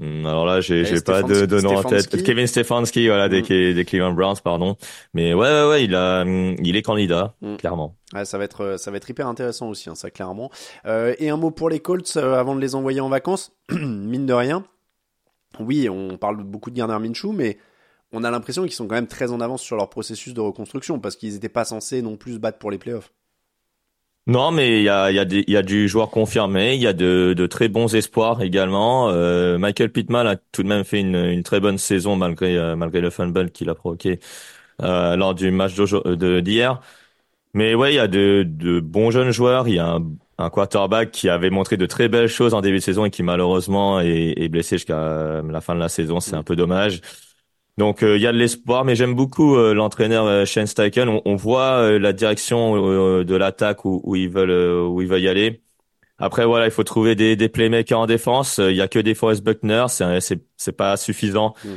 alors 0.00 0.46
là, 0.46 0.60
j'ai 0.60 0.84
j'ai 0.84 1.00
pas 1.00 1.22
de, 1.22 1.46
de 1.46 1.60
nom 1.60 1.76
en 1.76 1.82
tête. 1.82 2.22
Kevin 2.22 2.46
Stefanski, 2.46 3.08
voilà, 3.08 3.28
des, 3.28 3.42
mm. 3.42 3.74
des 3.74 3.84
Cleveland 3.84 4.12
Browns, 4.12 4.36
pardon. 4.42 4.76
Mais 5.14 5.34
ouais, 5.34 5.48
ouais, 5.48 5.68
ouais, 5.68 5.84
il 5.84 5.94
a, 5.94 6.24
il 6.24 6.76
est 6.76 6.82
candidat, 6.82 7.34
mm. 7.40 7.56
clairement. 7.56 7.96
Ouais, 8.14 8.24
ça 8.24 8.38
va 8.38 8.44
être, 8.44 8.76
ça 8.78 8.90
va 8.90 8.96
être 8.96 9.10
hyper 9.10 9.26
intéressant 9.26 9.68
aussi, 9.68 9.90
hein, 9.90 9.94
ça 9.94 10.10
clairement. 10.10 10.50
Euh, 10.86 11.14
et 11.18 11.30
un 11.30 11.36
mot 11.36 11.50
pour 11.50 11.68
les 11.68 11.80
Colts 11.80 12.16
euh, 12.16 12.34
avant 12.34 12.54
de 12.54 12.60
les 12.60 12.74
envoyer 12.74 13.00
en 13.00 13.08
vacances. 13.08 13.52
Mine 13.70 14.26
de 14.26 14.32
rien, 14.32 14.64
oui, 15.60 15.88
on 15.88 16.16
parle 16.16 16.42
beaucoup 16.44 16.70
de 16.70 16.76
Gardner 16.76 16.98
Minshew, 16.98 17.32
mais 17.32 17.58
on 18.12 18.24
a 18.24 18.30
l'impression 18.30 18.62
qu'ils 18.62 18.72
sont 18.72 18.86
quand 18.86 18.94
même 18.94 19.06
très 19.06 19.32
en 19.32 19.40
avance 19.40 19.62
sur 19.62 19.76
leur 19.76 19.90
processus 19.90 20.34
de 20.34 20.40
reconstruction 20.40 20.98
parce 20.98 21.16
qu'ils 21.16 21.34
n'étaient 21.34 21.48
pas 21.48 21.64
censés 21.64 22.02
non 22.02 22.16
plus 22.16 22.34
se 22.34 22.38
battre 22.38 22.58
pour 22.58 22.70
les 22.70 22.78
playoffs. 22.78 23.12
Non, 24.28 24.50
mais 24.50 24.80
il 24.80 24.82
y 24.84 24.88
a, 24.90 25.10
y, 25.10 25.18
a 25.18 25.24
y 25.24 25.56
a 25.56 25.62
du 25.62 25.88
joueur 25.88 26.10
confirmé, 26.10 26.74
il 26.74 26.82
y 26.82 26.86
a 26.86 26.92
de, 26.92 27.32
de, 27.34 27.46
très 27.46 27.68
bons 27.68 27.94
espoirs 27.94 28.42
également. 28.42 29.08
Euh, 29.08 29.56
Michael 29.56 29.90
Pittman 29.90 30.26
a 30.26 30.36
tout 30.36 30.62
de 30.62 30.68
même 30.68 30.84
fait 30.84 31.00
une, 31.00 31.16
une 31.16 31.42
très 31.42 31.60
bonne 31.60 31.78
saison 31.78 32.14
malgré, 32.14 32.58
euh, 32.58 32.76
malgré 32.76 33.00
le 33.00 33.08
fumble 33.08 33.50
qu'il 33.50 33.70
a 33.70 33.74
provoqué 33.74 34.20
euh, 34.82 35.16
lors 35.16 35.34
du 35.34 35.50
match 35.50 35.74
d'hier. 36.42 36.80
Mais 37.54 37.74
ouais, 37.74 37.92
il 37.94 37.96
y 37.96 38.00
a 38.00 38.08
de, 38.08 38.44
de, 38.48 38.80
bons 38.80 39.10
jeunes 39.12 39.32
joueurs. 39.32 39.68
Il 39.68 39.74
y 39.76 39.78
a 39.80 39.88
un, 39.96 40.04
un, 40.38 40.50
quarterback 40.50 41.10
qui 41.12 41.28
avait 41.30 41.50
montré 41.50 41.76
de 41.76 41.86
très 41.86 42.08
belles 42.08 42.28
choses 42.28 42.54
en 42.54 42.60
début 42.62 42.78
de 42.78 42.82
saison 42.82 43.06
et 43.06 43.10
qui 43.10 43.22
malheureusement 43.22 44.00
est, 44.00 44.34
est 44.38 44.48
blessé 44.50 44.76
jusqu'à 44.78 45.42
la 45.42 45.60
fin 45.62 45.74
de 45.74 45.80
la 45.80 45.88
saison. 45.90 46.20
C'est 46.20 46.36
un 46.36 46.42
peu 46.44 46.56
dommage. 46.56 47.00
Donc 47.78 48.02
euh, 48.02 48.16
il 48.16 48.22
y 48.22 48.26
a 48.26 48.32
de 48.32 48.36
l'espoir, 48.36 48.84
mais 48.84 48.96
j'aime 48.96 49.14
beaucoup 49.14 49.56
euh, 49.56 49.72
l'entraîneur 49.72 50.26
euh, 50.26 50.44
Shane 50.44 50.66
Steichen. 50.66 51.08
On, 51.08 51.22
on 51.24 51.36
voit 51.36 51.98
la 51.98 52.12
direction 52.12 53.22
de 53.22 53.36
l'attaque 53.36 53.84
où, 53.84 54.00
où, 54.02 54.16
ils 54.16 54.28
veulent 54.28 54.50
où 54.88 55.00
ils 55.00 55.06
veulent 55.06 55.22
y 55.22 55.28
aller. 55.28 55.62
Après 56.18 56.44
voilà, 56.44 56.64
il 56.64 56.72
faut 56.72 56.82
trouver 56.82 57.14
des, 57.14 57.36
des 57.36 57.48
playmakers 57.48 58.00
en 58.00 58.06
défense. 58.06 58.58
Il 58.58 58.74
y 58.74 58.80
a 58.80 58.88
que 58.88 58.98
des 58.98 59.14
Forest 59.14 59.44
Buckner, 59.44 59.84
c'est 59.88 60.20
c'est 60.20 60.42
c'est 60.56 60.72
pas 60.72 60.96
suffisant. 60.96 61.54
Mm. 61.64 61.68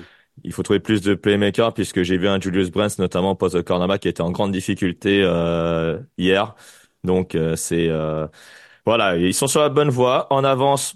Il 0.43 0.53
faut 0.53 0.63
trouver 0.63 0.79
plus 0.79 1.01
de 1.01 1.13
playmakers 1.13 1.71
puisque 1.75 2.01
j'ai 2.01 2.17
vu 2.17 2.27
un 2.27 2.41
Julius 2.41 2.71
Brents 2.71 2.97
notamment 2.97 3.35
poste 3.35 3.55
de 3.55 3.61
cornerback 3.61 4.01
qui 4.01 4.07
était 4.07 4.21
en 4.21 4.31
grande 4.31 4.51
difficulté 4.51 5.19
hier. 6.17 6.55
Donc 7.03 7.37
c'est 7.55 7.91
voilà, 8.87 9.17
ils 9.17 9.35
sont 9.35 9.45
sur 9.45 9.61
la 9.61 9.69
bonne 9.69 9.89
voie, 9.89 10.25
en 10.33 10.43
avance. 10.43 10.95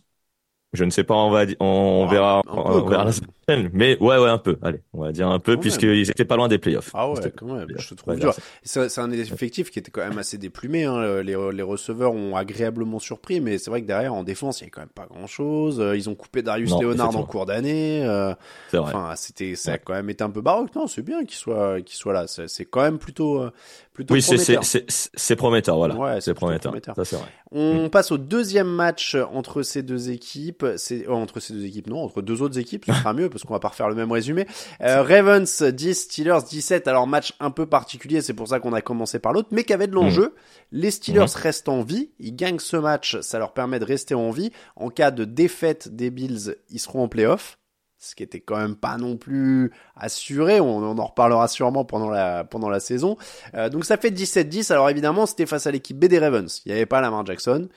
Je 0.74 0.84
ne 0.84 0.90
sais 0.90 1.04
pas, 1.04 1.14
on 1.14 1.30
va 1.30 1.46
on, 1.60 1.66
on 1.66 2.08
verra. 2.08 2.42
on 2.48 2.88
verra 2.88 3.12
Mais 3.48 3.98
ouais, 4.00 4.18
ouais, 4.18 4.30
un 4.30 4.38
peu. 4.38 4.58
Allez, 4.62 4.82
on 4.94 5.02
va 5.02 5.12
dire 5.12 5.28
un 5.28 5.40
peu, 5.40 5.58
puisqu'ils 5.58 6.10
étaient 6.10 6.26
pas 6.26 6.36
loin 6.36 6.48
des 6.48 6.58
playoffs. 6.58 6.92
Ah 6.94 7.10
ouais, 7.10 7.20
quand 7.36 7.54
même. 7.54 7.68
Je 7.78 7.90
te 7.90 7.96
trouve 7.96 8.18
dur. 8.18 8.34
C'est 8.64 9.00
un 9.00 9.12
effectif 9.12 9.72
qui 9.72 9.80
était 9.80 9.92
quand 9.92 10.08
même 10.08 10.18
assez 10.18 10.38
déplumé. 10.38 10.86
Hein. 10.86 11.22
Les, 11.22 11.36
les 11.54 11.64
receveurs 11.64 12.14
ont 12.14 12.36
agréablement 12.36 13.00
surpris, 13.00 13.42
mais 13.42 13.58
c'est 13.58 13.70
vrai 13.70 13.82
que 13.82 13.88
derrière, 13.88 14.14
en 14.14 14.24
défense, 14.24 14.62
il 14.62 14.66
y 14.66 14.68
a 14.68 14.70
quand 14.70 14.82
même 14.82 14.90
pas 14.90 15.06
grand 15.06 15.28
chose. 15.28 15.80
Euh, 15.80 15.96
ils 15.96 16.10
ont 16.10 16.16
coupé 16.16 16.42
Darius 16.42 16.72
Leonard 16.80 17.16
en 17.16 17.24
cours 17.24 17.46
d'année. 17.46 18.04
Euh, 18.06 18.34
enfin, 18.74 19.14
c'était, 19.16 19.56
ça 19.56 19.74
a 19.74 19.78
quand 19.78 19.94
même 19.94 20.10
été 20.10 20.24
un 20.24 20.30
peu 20.30 20.42
baroque. 20.42 20.74
Non, 20.76 20.88
c'est 20.88 21.02
bien 21.02 21.24
qu'il 21.24 21.38
soit, 21.38 21.82
qu'il 21.82 21.96
soit 21.96 22.14
là. 22.14 22.26
C'est 22.28 22.66
quand 22.66 22.82
même 22.82 22.98
plutôt, 22.98 23.42
euh, 23.42 23.52
plutôt 23.94 24.14
oui, 24.14 24.22
prometteur. 24.22 24.64
c'est 24.64 25.36
prometteur, 25.36 25.78
voilà. 25.78 25.96
Ouais, 25.96 26.22
c'est 26.22 26.34
prometteur. 26.34 26.72
prometteur. 26.72 26.96
Ça, 26.96 27.06
c'est 27.06 27.16
vrai. 27.16 27.28
On 27.52 27.86
mm. 27.86 27.90
passe 27.90 28.12
au 28.12 28.18
deuxième 28.18 28.68
match 28.68 29.16
entre 29.16 29.62
ces 29.62 29.84
deux 29.84 30.10
équipes. 30.10 30.66
C'est, 30.78 31.08
entre 31.08 31.40
ces 31.40 31.54
deux 31.54 31.66
équipes, 31.66 31.88
non, 31.88 32.04
entre 32.04 32.22
deux 32.22 32.42
autres 32.42 32.58
équipes, 32.60 32.86
ce 32.86 32.94
sera 32.94 33.14
mieux 33.14 33.30
parce 33.36 33.44
qu'on 33.44 33.54
va 33.54 33.60
pas 33.60 33.68
refaire 33.68 33.90
le 33.90 33.96
même 33.96 34.14
résumé. 34.14 34.48
Euh, 34.82 35.04
Ravens 35.04 35.62
10, 35.62 35.94
Steelers 35.94 36.40
17. 36.50 36.88
Alors 36.88 37.06
match 37.06 37.34
un 37.42 37.52
peu 37.52 37.66
particulier, 37.66 38.22
c'est 38.22 38.34
pour 38.34 38.48
ça 38.48 38.62
qu'on 38.62 38.72
a 38.72 38.82
commencé 38.82 39.20
par 39.20 39.34
l'autre, 39.34 39.50
mais 39.52 39.66
qui 39.66 39.74
avait 39.74 39.88
de 39.88 39.94
l'enjeu. 39.94 40.28
Mm. 40.28 40.32
Les 40.72 40.92
Steelers 40.92 41.26
mm. 41.26 41.40
restent 41.42 41.70
en 41.70 41.82
vie, 41.84 42.12
ils 42.20 42.34
gagnent 42.34 42.60
ce 42.60 42.78
match, 42.78 43.20
ça 43.20 43.38
leur 43.40 43.54
permet 43.54 43.80
de 43.80 43.86
rester 43.86 44.16
en 44.16 44.32
vie. 44.32 44.52
En 44.78 44.90
cas 44.90 45.12
de 45.12 45.26
défaite 45.26 45.94
des 45.94 46.12
Bills, 46.12 46.56
ils 46.70 46.80
seront 46.80 47.04
en 47.04 47.08
playoff 47.10 47.58
ce 47.98 48.16
qui 48.16 48.24
était 48.24 48.40
quand 48.40 48.58
même 48.58 48.76
pas 48.76 48.98
non 48.98 49.18
plus 49.18 49.72
assuré. 49.96 50.60
On, 50.60 50.84
en 50.84 51.06
reparlera 51.06 51.48
sûrement 51.48 51.86
pendant 51.86 52.10
la, 52.10 52.44
pendant 52.44 52.70
la 52.70 52.80
saison. 52.80 53.18
Euh, 53.56 53.70
donc 53.70 53.84
ça 53.86 53.98
fait 53.98 54.12
17-10. 54.12 54.72
Alors 54.72 54.90
évidemment, 54.90 55.26
c'était 55.26 55.46
face 55.46 55.68
à 55.68 55.72
l'équipe 55.72 55.98
B 55.98 56.06
des 56.06 56.20
Ravens. 56.20 56.62
Il 56.66 56.70
n'y 56.70 56.76
avait 56.76 56.86
pas 56.86 57.02
Lamar 57.02 57.26
Jackson, 57.26 57.68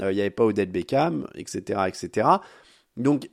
euh, 0.00 0.12
il 0.12 0.16
n'y 0.16 0.20
avait 0.20 0.30
pas 0.30 0.44
Odette 0.44 0.70
Beckham, 0.70 1.26
etc., 1.34 1.80
etc. 1.88 2.28
Donc 2.96 3.30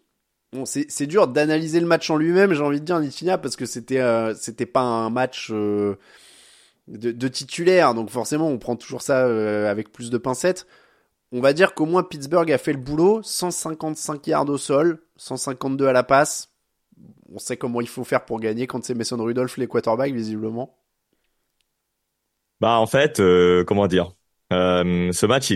c'est 0.66 1.08
dur 1.08 1.28
d'analyser 1.28 1.80
le 1.80 1.86
match 1.86 2.10
en 2.10 2.18
lui-même, 2.18 2.54
j'ai 2.54 2.62
envie 2.62 2.80
de 2.80 2.86
dire, 2.86 3.00
Nitinia, 3.00 3.38
parce 3.38 3.56
que 3.56 3.66
c'était 3.66 4.00
euh, 4.00 4.34
c'était 4.34 4.66
pas 4.66 4.82
un 4.82 5.10
match 5.10 5.50
euh, 5.52 5.98
de, 6.88 7.28
titulaire, 7.28 7.94
donc 7.94 8.10
forcément 8.10 8.48
on 8.48 8.58
prend 8.58 8.76
toujours 8.76 9.02
ça 9.02 9.26
euh, 9.26 9.70
avec 9.70 9.92
plus 9.92 10.10
de 10.10 10.18
pincettes. 10.18 10.68
On 11.32 11.42
va 11.42 11.54
dire 11.54 11.74
qu'au 11.74 11.86
moins 11.86 12.04
Pittsburgh 12.04 12.52
a 12.52 12.58
fait 12.58 12.74
le 12.74 12.80
boulot, 12.80 13.22
155 13.24 14.26
yards 14.28 14.50
au 14.50 14.58
sol, 14.58 15.02
152 15.18 15.88
à 15.88 15.94
la 15.94 16.04
passe. 16.04 16.52
On 17.34 17.40
sait 17.40 17.58
comment 17.58 17.82
il 17.82 17.88
faut 17.88 18.04
faire 18.04 18.24
pour 18.24 18.40
gagner 18.40 18.68
quand 18.68 18.84
c'est 18.86 18.94
Mason 18.94 19.22
Rudolph 19.22 19.58
les 19.58 19.68
quarterbacks, 19.68 20.14
visiblement. 20.14 20.78
Bah 22.62 22.78
en 22.80 22.88
fait, 22.88 23.22
comment 23.66 23.88
dire, 23.88 24.14
ce 24.52 25.26
match 25.26 25.48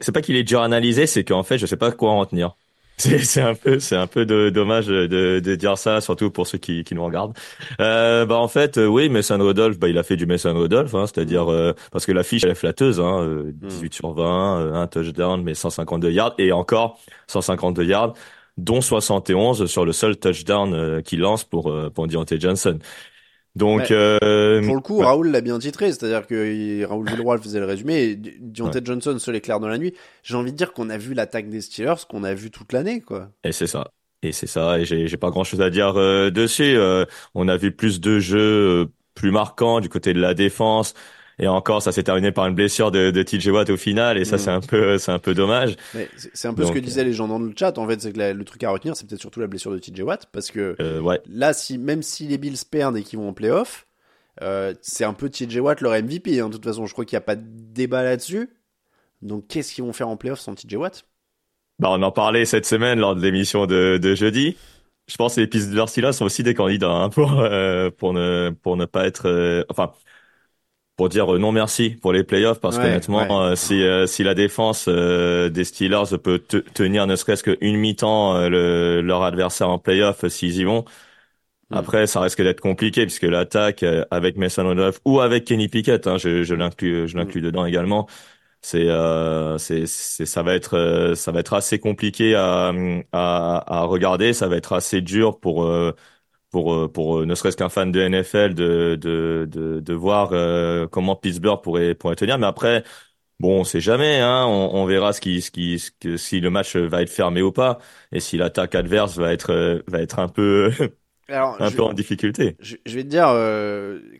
c'est 0.00 0.12
pas 0.12 0.22
qu'il 0.22 0.36
est 0.36 0.44
dur 0.44 0.60
à 0.60 0.66
analyser, 0.66 1.06
c'est 1.06 1.24
qu'en 1.24 1.42
fait 1.42 1.58
je 1.58 1.66
sais 1.66 1.76
pas 1.76 1.90
quoi 1.90 2.10
en 2.10 2.20
retenir. 2.20 2.56
C'est 2.96 3.40
un 3.40 3.54
peu, 3.54 3.80
c'est 3.80 3.96
un 3.96 4.06
peu 4.06 4.24
de, 4.24 4.50
dommage 4.50 4.86
de, 4.86 5.06
de, 5.40 5.54
dire 5.56 5.76
ça, 5.76 6.00
surtout 6.00 6.30
pour 6.30 6.46
ceux 6.46 6.58
qui, 6.58 6.84
qui 6.84 6.94
nous 6.94 7.04
regardent. 7.04 7.36
Euh, 7.80 8.24
bah 8.24 8.36
en 8.36 8.46
fait, 8.48 8.78
euh, 8.78 8.86
oui, 8.86 9.08
Mason 9.08 9.38
Rudolph, 9.38 9.78
bah 9.78 9.88
il 9.88 9.98
a 9.98 10.04
fait 10.04 10.16
du 10.16 10.26
Mason 10.26 10.54
Rudolph, 10.54 10.94
hein, 10.94 11.06
c'est-à-dire 11.06 11.50
euh, 11.50 11.72
parce 11.90 12.06
que 12.06 12.12
la 12.12 12.22
fiche 12.22 12.44
elle 12.44 12.52
est 12.52 12.54
flatteuse, 12.54 13.00
hein, 13.00 13.44
18 13.52 13.84
euh, 13.84 13.86
mm. 13.86 13.92
sur 13.92 14.12
20, 14.12 14.74
un 14.74 14.86
touchdown, 14.86 15.42
mais 15.42 15.54
152 15.54 16.10
yards 16.12 16.34
et 16.38 16.52
encore 16.52 17.00
152 17.26 17.84
yards, 17.84 18.14
dont 18.58 18.80
71 18.80 19.66
sur 19.66 19.84
le 19.84 19.92
seul 19.92 20.16
touchdown 20.16 21.02
qu'il 21.02 21.20
lance 21.20 21.42
pour 21.42 21.74
pour 21.92 22.06
Deontay 22.06 22.38
Johnson. 22.38 22.78
Donc 23.54 23.90
euh, 23.92 24.62
pour 24.64 24.74
le 24.74 24.80
coup, 24.80 24.98
Raoul 24.98 25.30
l'a 25.30 25.40
bien 25.40 25.58
titré, 25.58 25.92
c'est-à-dire 25.92 26.26
que 26.26 26.84
Raoul 26.84 27.08
Villeroy 27.08 27.38
faisait 27.38 27.60
le 27.60 27.66
résumé, 27.66 28.02
et 28.02 28.16
Deontay 28.16 28.80
Johnson 28.84 29.16
se 29.18 29.30
l'éclaire 29.30 29.60
dans 29.60 29.68
la 29.68 29.78
nuit. 29.78 29.94
J'ai 30.24 30.34
envie 30.34 30.50
de 30.50 30.56
dire 30.56 30.72
qu'on 30.72 30.90
a 30.90 30.98
vu 30.98 31.14
l'attaque 31.14 31.48
des 31.48 31.60
Steelers 31.60 32.06
qu'on 32.08 32.24
a 32.24 32.34
vu 32.34 32.50
toute 32.50 32.72
l'année, 32.72 33.00
quoi. 33.00 33.30
Et 33.44 33.52
c'est 33.52 33.68
ça. 33.68 33.92
Et 34.22 34.32
c'est 34.32 34.46
ça. 34.46 34.78
Et 34.80 34.84
j'ai 34.84 35.16
pas 35.16 35.30
grand-chose 35.30 35.60
à 35.60 35.70
dire 35.70 35.94
euh, 35.96 36.30
dessus. 36.30 36.76
Euh, 36.76 37.04
on 37.34 37.46
a 37.46 37.56
vu 37.56 37.70
plus 37.70 38.00
de 38.00 38.18
jeux 38.18 38.88
plus 39.14 39.30
marquants 39.30 39.80
du 39.80 39.88
côté 39.88 40.14
de 40.14 40.20
la 40.20 40.34
défense. 40.34 40.94
Et 41.38 41.48
encore, 41.48 41.82
ça 41.82 41.90
s'est 41.90 42.02
terminé 42.04 42.30
par 42.30 42.46
une 42.46 42.54
blessure 42.54 42.90
de, 42.90 43.10
de 43.10 43.22
TJ 43.22 43.48
Watt 43.48 43.70
au 43.70 43.76
final, 43.76 44.18
et 44.18 44.24
ça, 44.24 44.38
c'est 44.38 44.50
mm. 44.50 44.54
un 44.54 44.60
peu, 44.60 44.98
c'est 44.98 45.12
un 45.12 45.18
peu 45.18 45.34
dommage. 45.34 45.76
C'est 46.32 46.48
un 46.48 46.54
peu 46.54 46.64
ce 46.64 46.72
que 46.72 46.78
disaient 46.78 47.04
les 47.04 47.12
gens 47.12 47.28
dans 47.28 47.38
le 47.38 47.52
chat. 47.56 47.76
En 47.78 47.88
fait, 47.88 48.00
c'est 48.00 48.12
que 48.12 48.20
le 48.20 48.44
truc 48.44 48.62
à 48.62 48.70
retenir, 48.70 48.96
c'est 48.96 49.06
peut-être 49.08 49.20
surtout 49.20 49.40
la 49.40 49.46
blessure 49.46 49.72
de 49.72 49.78
TJ 49.78 50.00
Watt, 50.00 50.28
parce 50.32 50.50
que 50.50 50.76
euh, 50.80 51.00
ouais. 51.00 51.20
là, 51.28 51.52
si 51.52 51.78
même 51.78 52.02
si 52.02 52.26
les 52.28 52.38
Bills 52.38 52.58
perdent 52.70 52.96
et 52.96 53.02
qu'ils 53.02 53.18
vont 53.18 53.28
en 53.28 53.32
playoff, 53.32 53.86
euh, 54.42 54.74
c'est 54.80 55.04
un 55.04 55.14
peu 55.14 55.28
TJ 55.28 55.58
Watt 55.58 55.80
leur 55.80 55.92
MVP. 55.92 56.40
Hein. 56.40 56.48
De 56.48 56.54
toute 56.54 56.64
façon, 56.64 56.86
je 56.86 56.92
crois 56.92 57.04
qu'il 57.04 57.16
n'y 57.16 57.22
a 57.22 57.26
pas 57.26 57.36
de 57.36 57.44
débat 57.46 58.02
là-dessus. 58.02 58.50
Donc, 59.22 59.48
qu'est-ce 59.48 59.74
qu'ils 59.74 59.84
vont 59.84 59.92
faire 59.92 60.08
en 60.08 60.16
playoff 60.16 60.38
sans 60.38 60.54
TJ 60.54 60.74
Watt? 60.74 61.04
Bah, 61.80 61.88
on 61.90 62.02
en 62.02 62.12
parlait 62.12 62.44
cette 62.44 62.66
semaine 62.66 63.00
lors 63.00 63.16
de 63.16 63.20
l'émission 63.20 63.66
de, 63.66 63.98
de 64.00 64.14
jeudi 64.14 64.56
je 65.06 65.16
pense 65.16 65.34
que 65.36 65.40
les 65.40 65.86
Steelers 65.86 66.12
sont 66.12 66.24
aussi 66.24 66.42
des 66.42 66.54
candidats 66.54 66.90
hein, 66.90 67.10
pour 67.10 67.40
euh, 67.40 67.90
pour 67.90 68.12
ne 68.12 68.50
pour 68.62 68.76
ne 68.76 68.86
pas 68.86 69.06
être 69.06 69.28
euh, 69.28 69.64
enfin 69.68 69.92
pour 70.96 71.08
dire 71.08 71.34
euh, 71.34 71.38
non 71.38 71.52
merci 71.52 71.90
pour 71.90 72.12
les 72.12 72.24
playoffs 72.24 72.60
parce 72.60 72.78
qu'honnêtement 72.78 73.42
euh, 73.42 73.54
si 73.56 73.82
euh, 73.82 74.06
si 74.06 74.22
la 74.22 74.34
défense 74.34 74.88
des 74.88 75.64
Steelers 75.64 76.18
peut 76.22 76.38
tenir 76.38 77.06
ne 77.06 77.16
serait-ce 77.16 77.42
qu'une 77.42 77.76
mi-temps 77.76 78.48
leur 78.48 79.22
adversaire 79.24 79.70
en 79.70 79.78
playoffs 79.78 80.26
s'ils 80.28 80.56
y 80.58 80.64
vont 80.64 80.84
mm. 81.70 81.74
après 81.76 82.06
ça 82.06 82.20
risque 82.20 82.42
d'être 82.42 82.60
compliqué 82.60 83.06
puisque 83.06 83.24
l'attaque 83.24 83.84
avec 84.10 84.36
Mason 84.36 84.68
Rudolph 84.68 85.00
ou 85.04 85.20
avec 85.20 85.44
Kenny 85.44 85.68
Pickett 85.68 86.06
hein, 86.06 86.16
je 86.18 86.44
je 86.44 86.54
l'inclus 86.54 87.08
je 87.08 87.16
l'inclus 87.16 87.40
mm. 87.40 87.44
dedans 87.44 87.66
également 87.66 88.08
c'est 88.62 88.88
c'est 89.58 89.86
c'est 89.86 90.26
ça 90.26 90.42
va 90.42 90.54
être 90.54 91.12
ça 91.16 91.32
va 91.32 91.40
être 91.40 91.54
assez 91.54 91.78
compliqué 91.78 92.34
à, 92.34 92.72
à 93.12 93.80
à 93.80 93.82
regarder 93.82 94.32
ça 94.32 94.48
va 94.48 94.56
être 94.56 94.72
assez 94.72 95.00
dur 95.00 95.38
pour 95.40 95.68
pour 96.54 96.72
euh, 96.72 96.88
pour 96.88 97.18
euh, 97.18 97.26
ne 97.26 97.34
serait-ce 97.34 97.56
qu'un 97.56 97.68
fan 97.68 97.90
de 97.90 98.00
NFL 98.00 98.54
de 98.54 98.94
de 98.94 99.44
de, 99.50 99.80
de 99.80 99.92
voir 99.92 100.28
euh, 100.30 100.86
comment 100.86 101.16
Pittsburgh 101.16 101.60
pourrait 101.60 101.96
pourrait 101.96 102.14
tenir. 102.14 102.38
Mais 102.38 102.46
après 102.46 102.84
bon 103.40 103.62
on 103.62 103.64
sait 103.64 103.80
jamais 103.80 104.20
hein. 104.20 104.44
On, 104.46 104.70
on 104.72 104.86
verra 104.86 105.12
ce 105.12 105.20
qui 105.20 105.42
ce 105.42 105.50
qui 105.50 105.80
ce 105.80 105.90
que, 105.90 106.16
si 106.16 106.38
le 106.38 106.50
match 106.50 106.76
va 106.76 107.02
être 107.02 107.10
fermé 107.10 107.42
ou 107.42 107.50
pas 107.50 107.78
et 108.12 108.20
si 108.20 108.36
l'attaque 108.36 108.76
adverse 108.76 109.18
va 109.18 109.32
être 109.32 109.82
va 109.88 110.00
être 110.00 110.20
un 110.20 110.28
peu 110.28 110.70
Alors, 111.26 111.56
un 111.60 111.72
peu 111.72 111.82
en 111.82 111.92
difficulté. 111.92 112.54
Je, 112.60 112.76
je, 112.86 112.94
vais 112.94 113.02
te 113.02 113.08
dire 113.08 113.34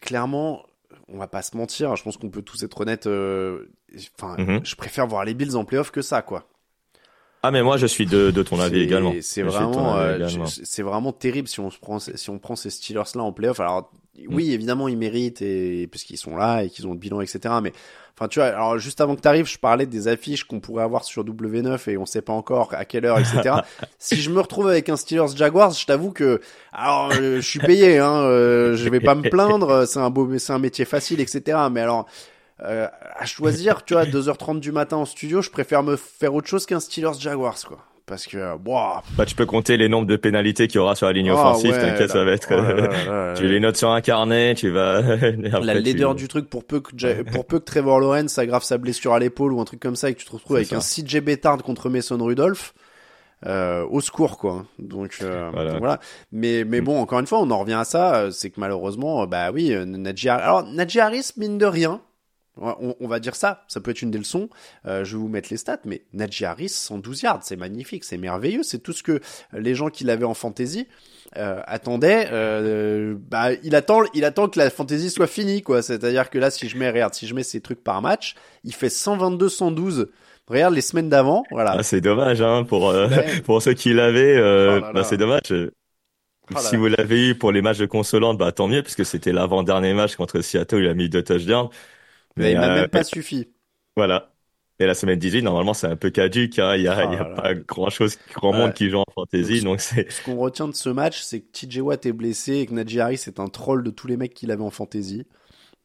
clairement 0.01 0.65
on 1.07 1.17
va 1.17 1.29
pas 1.29 1.43
se 1.43 1.57
mentir 1.57 1.95
je 1.95 2.03
pense 2.03 2.17
qu'on 2.17 2.31
peut 2.31 2.43
tous 2.43 2.65
être 2.65 2.81
honnêtes 2.81 3.07
enfin 3.07 4.35
mm-hmm. 4.39 4.67
je 4.67 4.75
préfère 4.75 5.07
voir 5.07 5.25
les 5.25 5.35
Bills 5.35 5.55
en 5.55 5.65
playoff 5.65 5.93
que 5.93 6.03
ça 6.03 6.21
quoi 6.21 6.49
ah 7.45 7.51
mais 7.51 7.63
moi 7.63 7.77
je 7.77 7.85
suis 7.85 8.07
de, 8.07 8.31
de 8.31 8.43
ton 8.43 8.59
avis 8.59 8.81
également. 8.81 9.13
C'est 9.21 9.43
vraiment 9.43 9.99
euh, 9.99 10.27
c'est 10.47 10.83
vraiment 10.83 11.13
terrible 11.13 11.47
si 11.47 11.61
on 11.61 11.71
se 11.71 11.79
prend 11.79 11.99
si 11.99 12.31
on 12.31 12.39
prend 12.39 12.57
ces 12.57 12.71
Steelers 12.71 13.03
là 13.15 13.23
en 13.23 13.33
playoff. 13.33 13.61
Alors 13.61 13.93
oui 14.31 14.49
mm. 14.49 14.53
évidemment 14.53 14.89
ils 14.89 14.97
méritent 14.97 15.43
et 15.43 15.87
puisqu'ils 15.89 16.17
sont 16.17 16.39
là 16.39 16.63
et 16.63 16.71
qu'ils 16.71 16.87
ont 16.87 16.93
le 16.93 16.99
bilan 16.99 17.21
etc. 17.21 17.57
Mais 17.63 17.75
enfin 18.17 18.29
tu 18.29 18.39
vois 18.39 18.49
alors 18.49 18.79
juste 18.79 19.03
avant 19.03 19.15
que 19.15 19.21
tu 19.21 19.29
arrives 19.29 19.47
je 19.47 19.59
parlais 19.59 19.85
des 19.85 20.09
affiches 20.09 20.45
qu'on 20.45 20.61
pourrait 20.61 20.85
avoir 20.85 21.05
sur 21.05 21.23
W9 21.23 21.91
et 21.91 21.99
on 21.99 22.07
sait 22.07 22.23
pas 22.23 22.33
encore 22.33 22.73
à 22.73 22.87
quelle 22.87 23.05
heure 23.05 23.19
etc. 23.19 23.57
si 23.99 24.17
je 24.17 24.31
me 24.31 24.41
retrouve 24.41 24.69
avec 24.69 24.89
un 24.89 24.97
Steelers 24.97 25.37
Jaguars 25.37 25.73
je 25.73 25.85
t'avoue 25.85 26.13
que 26.13 26.41
alors 26.73 27.11
euh, 27.13 27.43
je 27.43 27.47
suis 27.47 27.59
payé 27.59 27.99
hein 27.99 28.23
euh, 28.23 28.75
je 28.75 28.89
vais 28.89 29.01
pas 29.01 29.15
me 29.15 29.29
plaindre 29.29 29.87
c'est 29.87 29.99
un 29.99 30.09
beau 30.09 30.39
c'est 30.39 30.55
un 30.55 30.59
métier 30.59 30.87
facile 30.87 31.21
etc. 31.21 31.59
Mais 31.71 31.83
alors 31.83 32.07
euh, 32.63 32.87
à 33.17 33.27
choisir, 33.27 33.85
tu 33.85 33.95
vois, 33.95 34.05
2h30 34.05 34.61
du 34.61 34.71
matin 34.71 34.97
en 34.97 35.05
studio, 35.05 35.43
je 35.43 35.51
préfère 35.51 35.83
me 35.83 35.97
faire 35.97 36.35
autre 36.35 36.47
chose 36.47 36.67
qu'un 36.67 36.81
Steelers 36.81 37.19
Jaguars, 37.19 37.59
quoi. 37.67 37.79
Parce 38.07 38.27
que, 38.27 38.37
euh, 38.37 38.57
bah, 38.59 39.25
tu 39.27 39.35
peux 39.35 39.47
compter 39.47 39.79
les 39.79 39.89
nombres 39.89 40.07
de 40.07 40.17
pénalités 40.17 40.69
qu'il 40.69 40.77
y 40.77 40.79
aura 40.79 40.95
sur 40.95 41.07
la 41.07 41.15
ligne 41.15 41.31
ah, 41.31 41.35
offensive, 41.35 41.73
t'inquiète, 41.73 42.11
ça 42.11 42.23
va 42.23 42.33
être, 42.33 42.49
oh 42.53 43.35
tu 43.39 43.49
les 43.49 43.61
notes 43.61 43.79
sur 43.79 43.91
un 43.91 44.03
carnet, 44.03 44.55
tu 44.55 44.69
vas, 44.69 45.01
la 45.63 45.75
laideur 45.75 46.15
du 46.15 46.29
truc 46.29 46.51
pour 46.51 46.65
peu 46.65 46.81
que, 46.81 47.23
pour 47.23 47.47
peu 47.47 47.59
que 47.59 47.65
Trevor 47.65 48.01
Lawrence 48.01 48.39
aggrave 48.39 48.63
sa 48.63 48.77
blessure 48.77 49.15
à 49.15 49.19
l'épaule 49.19 49.55
ou 49.55 49.61
un 49.61 49.65
truc 49.65 49.81
comme 49.81 49.97
ça 49.97 50.11
et 50.11 50.15
que 50.15 50.21
tu 50.21 50.27
te 50.27 50.33
retrouves 50.33 50.57
avec 50.57 50.75
un 50.75 50.81
CJ 50.81 51.21
Bettard 51.21 51.63
contre 51.63 51.89
Mason 51.89 52.23
Rudolph, 52.23 52.75
euh, 53.47 53.87
au 53.89 54.03
secours 54.03 54.37
quoi. 54.37 54.67
Donc 54.79 55.17
euh, 55.23 55.51
voilà. 55.79 55.99
Mais 56.31 56.65
mais 56.65 56.83
mm. 56.83 56.85
bon, 56.85 57.01
encore 57.01 57.21
une 57.21 57.27
fois, 57.27 57.41
on 57.41 57.51
en 57.51 57.61
revient 57.61 57.73
à 57.73 57.85
ça, 57.85 58.31
c'est 58.33 58.51
que 58.51 58.61
malheureusement, 58.61 59.27
bah 59.27 59.51
oui, 59.51 59.75
Najee 59.87 60.29
alors 60.29 60.63
Najee 60.63 61.01
Harris 61.01 61.31
mine 61.39 61.57
de 61.57 61.67
rien, 61.67 62.03
on, 62.57 63.09
va 63.09 63.19
dire 63.19 63.35
ça, 63.35 63.65
ça 63.69 63.81
peut 63.81 63.91
être 63.91 64.03
une 64.03 64.11
des 64.11 64.19
leçons. 64.19 64.49
Euh, 64.87 65.05
je 65.05 65.17
vais 65.17 65.21
vous 65.21 65.29
mettre 65.29 65.49
les 65.51 65.57
stats, 65.57 65.81
mais 65.85 66.03
Najee 66.13 66.45
Harris, 66.45 66.69
112 66.69 67.23
yards, 67.23 67.41
c'est 67.43 67.57
magnifique, 67.57 68.05
c'est 68.05 68.17
merveilleux, 68.17 68.63
c'est 68.63 68.79
tout 68.79 68.93
ce 68.93 69.03
que 69.03 69.21
les 69.53 69.75
gens 69.75 69.89
qui 69.89 70.05
l'avaient 70.05 70.25
en 70.25 70.35
fantasy 70.35 70.87
euh, 71.37 71.61
attendaient. 71.67 72.29
Euh, 72.31 73.17
bah, 73.19 73.53
il 73.65 73.75
attend, 73.75 74.03
il 74.15 74.25
attend 74.25 74.49
que 74.49 74.59
la 74.59 74.71
fantasy 74.71 75.11
soit 75.11 75.27
finie, 75.27 75.63
quoi. 75.63 75.83
C'est-à-dire 75.83 76.31
que 76.31 76.39
là, 76.39 76.51
si 76.51 76.69
je 76.69 76.79
mets, 76.79 76.91
regarde, 76.91 77.15
si 77.15 77.27
je 77.27 77.35
mets 77.35 77.43
ces 77.43 77.61
trucs 77.61 77.83
par 77.83 78.03
match, 78.03 78.35
il 78.63 78.75
fait 78.75 78.89
122-112. 78.89 80.07
Regarde 80.47 80.75
les 80.75 80.83
semaines 80.83 81.09
d'avant, 81.09 81.43
voilà. 81.51 81.77
Ah, 81.79 81.83
c'est 81.83 82.03
dommage, 82.03 82.43
hein, 82.43 82.65
pour 82.65 82.95
pour 83.45 83.63
ceux 83.63 83.73
qui 83.73 83.95
l'avaient. 83.95 84.39
Oh 84.39 84.93
bah, 84.93 85.03
c'est 85.03 85.17
dommage. 85.17 85.43
Oh 86.55 86.59
si 86.59 86.77
vous 86.77 86.89
l'avez 86.89 87.31
eu 87.31 87.35
pour 87.35 87.53
les 87.53 87.63
matchs 87.63 87.79
de 87.79 87.87
consolante, 87.87 88.37
bah 88.37 88.53
tant 88.53 88.69
mieux, 88.69 88.83
puisque 88.83 89.07
c'était 89.07 89.33
l'avant-dernier 89.33 89.95
match 89.95 90.15
contre 90.15 90.43
Seattle, 90.43 90.81
il 90.81 90.89
a 90.89 90.95
mis 90.95 91.09
deux 91.09 91.23
touchdowns. 91.23 91.71
Mais, 92.37 92.53
il 92.53 92.59
m'a 92.59 92.69
même 92.69 92.85
euh, 92.85 92.89
pas 92.89 93.05
suffi. 93.05 93.49
Voilà. 93.97 94.31
Et 94.81 94.87
la 94.87 94.95
semaine 94.95 95.19
18, 95.19 95.43
normalement, 95.43 95.73
c'est 95.73 95.87
un 95.87 95.97
peu 95.97 96.11
caduque. 96.11 96.59
Hein. 96.59 96.75
Il 96.77 96.83
y 96.83 96.89
a, 96.89 97.05
il 97.05 97.13
y 97.13 97.17
a 97.17 97.29
oh 97.31 97.41
pas 97.41 97.55
grand 97.55 97.91
chose, 97.91 98.19
grand 98.35 98.53
monde 98.53 98.75
qui 98.75 98.91
joue 98.91 98.99
en 98.99 99.05
fantasy. 99.15 99.63
Donc. 99.63 99.81
Ce 99.81 100.25
qu'on 100.25 100.37
retient 100.37 100.67
de 100.67 100.75
ce 100.75 100.89
match, 100.89 101.23
c'est 101.23 101.41
que 101.41 101.47
TJ 101.53 101.79
Watt 101.79 102.05
est 102.07 102.13
blessé 102.13 102.55
et 102.57 102.67
que 102.67 102.75
Najee 102.75 103.01
Harris 103.01 103.23
est 103.27 103.39
un 103.39 103.47
troll 103.47 103.85
de 103.85 103.91
tous 103.91 104.09
les 104.09 104.17
mecs 104.17 104.35
qu'il 104.35 104.51
avait 104.51 104.65
en 104.65 104.71
fantasy. 104.71 105.27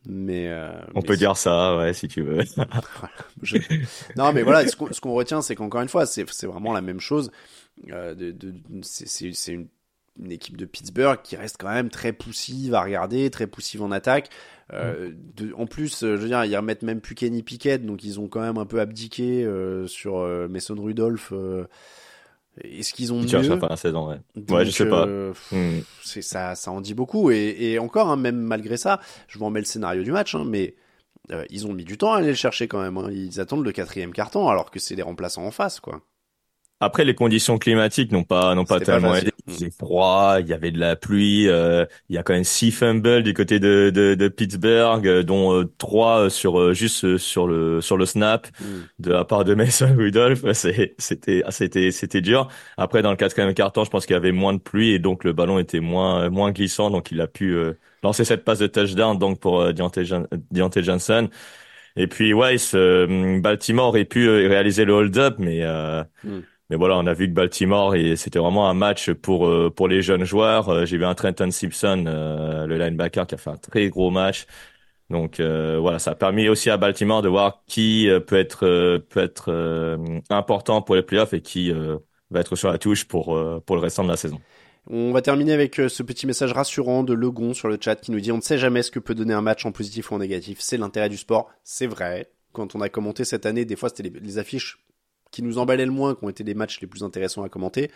Mais 0.08 0.48
euh, 0.48 0.72
on 0.96 1.02
peut 1.02 1.18
dire 1.18 1.36
ça, 1.36 1.78
ouais, 1.78 1.94
si 1.94 2.08
tu 2.08 2.22
veux. 2.22 2.40
Non, 4.16 4.32
mais 4.34 4.44
voilà, 4.44 4.68
ce 4.68 4.76
qu'on 4.76 5.14
retient, 5.14 5.42
c'est 5.42 5.56
qu'encore 5.56 5.82
une 5.82 5.90
fois, 5.90 6.06
c'est 6.06 6.46
vraiment 6.46 6.74
la 6.74 6.82
même 6.82 7.00
chose. 7.00 7.32
Euh, 7.92 8.16
de, 8.16 8.32
de, 8.32 8.54
c'est 8.82 9.54
une, 9.54 9.68
une, 10.20 10.32
équipe 10.32 10.58
de 10.58 10.66
Pittsburgh 10.66 11.20
qui 11.24 11.36
reste 11.36 11.58
quand 11.60 11.70
même 11.70 11.90
très 11.90 12.14
poussive 12.14 12.74
à 12.74 12.82
regarder, 12.82 13.30
très 13.30 13.48
poussive 13.48 13.82
en 13.82 13.92
attaque. 13.92 14.30
Euh, 14.74 15.12
de, 15.36 15.54
en 15.54 15.66
plus, 15.66 16.04
euh, 16.04 16.16
je 16.16 16.22
veux 16.22 16.28
dire, 16.28 16.46
ils 16.46 16.56
remettent 16.56 16.84
même 16.84 17.02
plus 17.02 17.16
Kenny 17.16 17.42
Pickett, 17.42 17.86
donc 17.86 18.04
ils 18.04 18.20
ont 18.20 18.28
quand 18.28 18.42
même 18.42 18.58
un 18.58 18.66
peu 18.66 18.80
abdiqué 18.80 19.44
euh, 19.44 19.88
sur 19.88 20.20
Mason 20.50 20.76
Rudolph. 20.76 21.34
Est-ce 22.62 22.94
qu'ils 22.94 23.14
ont 23.14 23.22
mieux 23.22 23.60
la 23.70 23.78
saison, 23.78 24.10
ouais. 24.10 24.18
ouais, 24.50 24.66
je 24.66 24.72
sais 24.72 24.90
pas. 24.90 25.08
C'est 26.04 26.22
ça, 26.22 26.56
ça 26.56 26.72
en 26.72 26.82
dit 26.82 26.94
beaucoup. 26.94 27.32
Et, 27.32 27.56
et 27.60 27.80
encore, 27.80 28.10
hein, 28.10 28.18
même 28.18 28.38
malgré 28.38 28.78
ça, 28.78 29.00
je 29.28 29.40
vous 29.40 29.46
remets 29.46 29.62
le 29.62 29.66
scénario 29.66 30.04
du 30.04 30.12
match, 30.12 30.36
hein, 30.36 30.44
mais 30.46 30.76
ils 31.50 31.68
ont 31.68 31.74
mis 31.74 31.86
du 31.86 31.98
temps 31.98 32.14
à 32.14 32.18
aller 32.18 32.30
le 32.30 32.34
chercher 32.34 32.68
quand 32.68 32.82
même. 32.82 32.98
Hein. 32.98 33.10
Ils 33.12 33.40
attendent 33.40 33.64
le 33.64 33.72
quatrième 33.72 34.14
carton, 34.14 34.50
alors 34.50 34.72
que 34.72 34.80
c'est 34.80 34.96
des 34.96 35.02
remplaçants 35.02 35.46
en 35.46 35.52
face, 35.52 35.80
quoi. 35.80 36.02
Après, 36.82 37.04
les 37.04 37.14
conditions 37.14 37.58
climatiques 37.58 38.14
n'ont 38.14 38.24
pas 38.24 38.56
n'ont 38.56 38.64
pas 38.64 38.80
tellement 38.80 39.14
aidé. 39.14 39.32
Il 39.48 39.54
faisait 39.54 39.70
froid, 39.70 40.38
il 40.40 40.48
y 40.48 40.54
avait 40.54 40.72
de 40.72 40.80
la 40.80 40.96
pluie, 40.96 41.50
euh, 41.50 41.86
il 42.08 42.16
y 42.16 42.18
a 42.18 42.24
quand 42.24 42.34
même 42.34 42.46
six 42.46 42.72
fumbles 42.72 43.22
du 43.22 43.34
côté 43.34 43.60
de 43.60 43.92
de, 43.94 44.16
de 44.16 44.28
Pittsburgh, 44.30 45.06
euh, 45.06 45.24
dont 45.24 45.54
euh, 45.54 45.66
trois 45.78 46.30
sur 46.30 46.74
juste 46.74 47.18
sur 47.18 47.48
le 47.48 47.82
sur 47.82 47.98
le 47.98 48.06
snap 48.06 48.48
mm. 48.62 48.66
de 49.00 49.12
la 49.12 49.26
part 49.26 49.44
de 49.44 49.56
Mason 49.56 49.94
Rudolph. 49.94 50.46
C'était 50.54 51.44
c'était 51.50 51.92
c'était 51.92 52.22
dur. 52.22 52.48
Après, 52.78 53.02
dans 53.02 53.12
le 53.12 53.18
quatrième 53.18 53.54
quart-temps, 53.54 53.84
je 53.84 53.90
pense 53.90 54.06
qu'il 54.06 54.14
y 54.14 54.18
avait 54.18 54.32
moins 54.32 54.54
de 54.54 54.60
pluie 54.60 54.92
et 54.92 55.00
donc 55.00 55.26
le 55.26 55.34
ballon 55.34 55.60
était 55.60 55.82
moins 55.82 56.30
moins 56.30 56.52
glissant, 56.52 56.90
donc 56.92 57.12
il 57.12 57.20
a 57.20 57.28
pu 57.28 57.58
lancer 58.04 58.24
cette 58.24 58.46
passe 58.46 58.60
de 58.60 58.68
touchdown 58.68 59.18
donc 59.18 59.42
pour 59.42 59.74
Deontay, 59.74 60.06
Deontay 60.52 60.84
Johnson. 60.84 61.28
Et 61.98 62.08
puis 62.08 62.34
ouais, 62.34 62.56
Baltimore 63.42 63.90
aurait 63.90 64.06
pu 64.06 64.30
réaliser 64.30 64.86
le 64.86 64.94
hold-up, 64.94 65.36
mais 65.40 65.66
mm. 66.24 66.42
Mais 66.70 66.76
voilà, 66.76 66.98
on 66.98 67.08
a 67.08 67.14
vu 67.14 67.28
que 67.28 67.34
Baltimore, 67.34 67.96
et 67.96 68.16
c'était 68.16 68.38
vraiment 68.38 68.70
un 68.70 68.76
match 68.76 69.12
pour 69.12 69.48
euh, 69.48 69.72
pour 69.76 69.88
les 69.88 70.04
jeunes 70.04 70.24
joueurs. 70.24 70.70
Euh, 70.70 70.86
j'ai 70.86 70.98
vu 70.98 71.06
un 71.06 71.16
Trenton 71.16 71.50
Simpson, 71.50 72.06
euh, 72.08 72.68
le 72.68 72.78
linebacker, 72.78 73.26
qui 73.26 73.36
a 73.36 73.38
fait 73.40 73.50
un 73.50 73.58
très 73.58 73.90
gros 73.90 74.12
match. 74.12 74.46
Donc 75.10 75.42
voilà, 75.42 75.98
ça 75.98 76.12
a 76.12 76.16
permis 76.16 76.50
aussi 76.50 76.70
à 76.70 76.78
Baltimore 76.78 77.24
de 77.24 77.30
voir 77.30 77.64
qui 77.66 78.08
peut 78.28 78.38
être 78.38 79.00
peut 79.10 79.20
être 79.20 79.98
important 80.30 80.84
pour 80.84 80.94
les 80.94 81.02
playoffs 81.02 81.34
et 81.34 81.42
qui 81.42 81.72
va 82.30 82.40
être 82.40 82.56
sur 82.56 82.70
la 82.72 82.78
touche 82.78 83.06
pour 83.06 83.36
pour 83.66 83.76
le 83.76 83.82
restant 83.82 84.04
de 84.04 84.10
la 84.10 84.18
saison. 84.18 84.40
On 84.86 85.12
va 85.12 85.24
terminer 85.24 85.54
avec 85.54 85.78
ce 85.78 86.04
petit 86.04 86.28
message 86.28 86.54
rassurant 86.54 87.02
de 87.02 87.14
Legon 87.14 87.56
sur 87.56 87.70
le 87.70 87.80
chat 87.82 87.96
qui 87.96 88.12
nous 88.12 88.20
dit 88.20 88.32
on 88.32 88.38
ne 88.38 88.42
sait 88.42 88.60
jamais 88.60 88.84
ce 88.84 88.92
que 88.92 89.00
peut 89.00 89.16
donner 89.16 89.34
un 89.34 89.42
match 89.42 89.66
en 89.66 89.72
positif 89.72 90.12
ou 90.12 90.14
en 90.14 90.20
négatif. 90.20 90.60
C'est 90.62 90.78
l'intérêt 90.78 91.10
du 91.10 91.18
sport. 91.18 91.50
C'est 91.64 91.88
vrai. 91.88 92.30
Quand 92.52 92.76
on 92.76 92.82
a 92.82 92.90
commenté 92.90 93.26
cette 93.26 93.48
année, 93.48 93.66
des 93.66 93.76
fois 93.76 93.90
c'était 93.90 94.12
les 94.16 94.38
affiches 94.38 94.78
qui 95.32 95.44
nous 95.44 95.58
emballaient 95.58 95.86
le 95.86 95.92
moins, 95.92 96.16
qui 96.16 96.24
ont 96.26 96.30
été 96.30 96.44
les 96.44 96.54
matchs 96.54 96.80
les 96.82 96.88
plus 96.88 97.04
intéressants 97.04 97.44
à 97.44 97.50
commenter. 97.50 97.92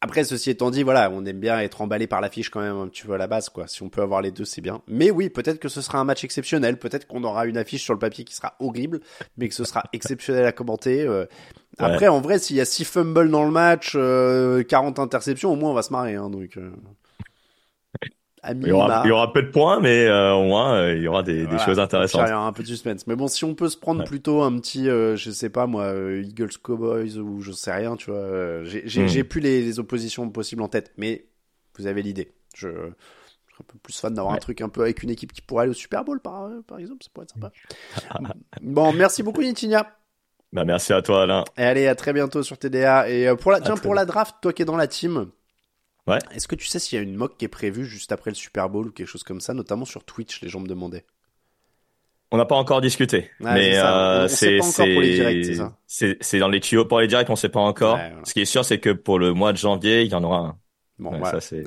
Après, 0.00 0.22
ceci 0.22 0.50
étant 0.50 0.70
dit, 0.70 0.84
voilà, 0.84 1.10
on 1.12 1.24
aime 1.24 1.40
bien 1.40 1.58
être 1.58 1.80
emballé 1.80 2.06
par 2.06 2.20
l'affiche 2.20 2.50
quand 2.50 2.60
même 2.60 2.76
un 2.76 2.86
petit 2.86 3.02
peu 3.02 3.14
à 3.14 3.18
la 3.18 3.26
base, 3.26 3.48
quoi. 3.48 3.66
Si 3.66 3.82
on 3.82 3.88
peut 3.88 4.00
avoir 4.00 4.22
les 4.22 4.30
deux, 4.30 4.44
c'est 4.44 4.60
bien. 4.60 4.80
Mais 4.86 5.10
oui, 5.10 5.28
peut-être 5.28 5.58
que 5.58 5.68
ce 5.68 5.80
sera 5.80 5.98
un 5.98 6.04
match 6.04 6.22
exceptionnel. 6.22 6.78
Peut-être 6.78 7.08
qu'on 7.08 7.24
aura 7.24 7.46
une 7.46 7.56
affiche 7.56 7.82
sur 7.82 7.94
le 7.94 7.98
papier 7.98 8.24
qui 8.24 8.34
sera 8.34 8.54
horrible, 8.60 9.00
mais 9.36 9.48
que 9.48 9.54
ce 9.54 9.64
sera 9.64 9.82
exceptionnel 9.92 10.44
à 10.44 10.52
commenter. 10.52 11.04
Euh. 11.04 11.26
Après, 11.78 12.06
en 12.06 12.20
vrai, 12.20 12.38
s'il 12.38 12.54
y 12.54 12.60
a 12.60 12.64
6 12.64 12.84
fumbles 12.84 13.28
dans 13.28 13.44
le 13.44 13.50
match, 13.50 13.92
40 13.92 13.96
euh, 13.96 15.02
interceptions, 15.02 15.52
au 15.52 15.56
moins 15.56 15.70
on 15.70 15.74
va 15.74 15.82
se 15.82 15.92
marrer, 15.92 16.14
hein, 16.14 16.30
donc. 16.30 16.56
Euh 16.56 16.70
il, 18.44 18.66
y 18.66 18.72
aura, 18.72 19.02
il 19.04 19.08
y 19.08 19.10
aura 19.10 19.32
peu 19.32 19.42
de 19.42 19.50
points, 19.50 19.80
mais 19.80 20.06
euh, 20.06 20.32
au 20.34 20.44
moins 20.44 20.74
euh, 20.74 20.96
il 20.96 21.02
y 21.02 21.08
aura 21.08 21.22
des, 21.22 21.46
des 21.46 21.58
choses 21.58 21.78
intéressantes. 21.78 22.22
Il 22.26 22.30
y 22.30 22.34
aura 22.34 22.46
un 22.46 22.52
peu 22.52 22.62
de 22.62 22.68
suspense. 22.68 23.06
Mais 23.06 23.16
bon, 23.16 23.28
si 23.28 23.44
on 23.44 23.54
peut 23.54 23.68
se 23.68 23.76
prendre 23.76 24.04
plutôt 24.04 24.42
un 24.42 24.56
petit, 24.58 24.88
euh, 24.88 25.16
je 25.16 25.30
sais 25.30 25.50
pas 25.50 25.66
moi, 25.66 25.92
Eagles 26.22 26.56
Cowboys 26.62 27.18
ou 27.18 27.40
je 27.40 27.52
sais 27.52 27.72
rien, 27.72 27.96
tu 27.96 28.10
vois. 28.10 28.64
J'ai 28.64 29.22
hmm. 29.22 29.24
plus 29.24 29.40
les, 29.40 29.62
les, 29.62 29.78
oppositions 29.78 30.28
possibles 30.30 30.62
en 30.62 30.68
tête, 30.68 30.92
mais 30.96 31.26
vous 31.78 31.86
avez 31.86 32.02
l'idée. 32.02 32.32
Je, 32.54 32.68
je, 32.68 33.54
suis 33.54 33.62
un 33.62 33.66
peu 33.66 33.78
plus 33.82 33.98
fan 33.98 34.14
d'avoir 34.14 34.34
un 34.34 34.38
truc 34.38 34.60
un 34.60 34.68
peu 34.68 34.82
avec 34.82 35.02
une 35.02 35.10
équipe 35.10 35.32
qui 35.32 35.42
pourrait 35.42 35.62
aller 35.62 35.70
au 35.70 35.74
Super 35.74 36.04
Bowl, 36.04 36.20
par, 36.20 36.48
par 36.66 36.78
exemple, 36.78 37.04
ça 37.04 37.10
pourrait 37.12 37.24
être 37.24 37.34
sympa. 37.34 37.52
bon, 38.62 38.92
merci 38.92 39.22
beaucoup 39.22 39.42
Nitinia. 39.42 39.94
Bah 40.50 40.64
merci 40.64 40.94
à 40.94 41.02
toi 41.02 41.24
Alain. 41.24 41.44
Et 41.58 41.62
allez, 41.62 41.86
à 41.88 41.94
très 41.94 42.14
bientôt 42.14 42.42
sur 42.42 42.56
TDA. 42.56 43.10
Et 43.10 43.28
pour 43.36 43.52
la, 43.52 43.60
tiens, 43.60 43.76
pour 43.76 43.94
la 43.94 44.06
draft, 44.06 44.36
toi 44.40 44.52
qui 44.52 44.62
es 44.62 44.64
dans 44.64 44.78
la 44.78 44.86
team. 44.86 45.30
Est-ce 46.16 46.48
que 46.48 46.54
tu 46.54 46.66
sais 46.66 46.78
s'il 46.78 46.96
y 46.96 47.00
a 47.00 47.02
une 47.02 47.14
mock 47.14 47.36
qui 47.36 47.44
est 47.44 47.48
prévue 47.48 47.84
juste 47.84 48.12
après 48.12 48.30
le 48.30 48.36
Super 48.36 48.68
Bowl 48.68 48.88
ou 48.88 48.90
quelque 48.90 49.06
chose 49.06 49.22
comme 49.22 49.40
ça, 49.40 49.54
notamment 49.54 49.84
sur 49.84 50.04
Twitch, 50.04 50.42
les 50.42 50.48
gens 50.48 50.60
me 50.60 50.68
demandaient. 50.68 51.04
On 52.30 52.36
n'a 52.36 52.44
pas 52.44 52.56
encore 52.56 52.82
discuté, 52.82 53.30
mais 53.40 53.78
euh, 53.78 54.28
c'est 54.28 54.58
dans 56.38 56.48
les 56.48 56.60
tuyaux 56.60 56.84
pour 56.84 57.00
les 57.00 57.06
directs, 57.06 57.30
on 57.30 57.36
sait 57.36 57.48
pas 57.48 57.60
encore. 57.60 57.98
Ce 58.24 58.34
qui 58.34 58.42
est 58.42 58.46
sûr, 58.46 58.64
c'est 58.64 58.78
que 58.78 58.90
pour 58.90 59.18
le 59.18 59.32
mois 59.32 59.52
de 59.52 59.58
janvier, 59.58 60.02
il 60.02 60.10
y 60.10 60.14
en 60.14 60.24
aura 60.24 60.38
un. 60.38 60.58
Bon, 60.98 61.12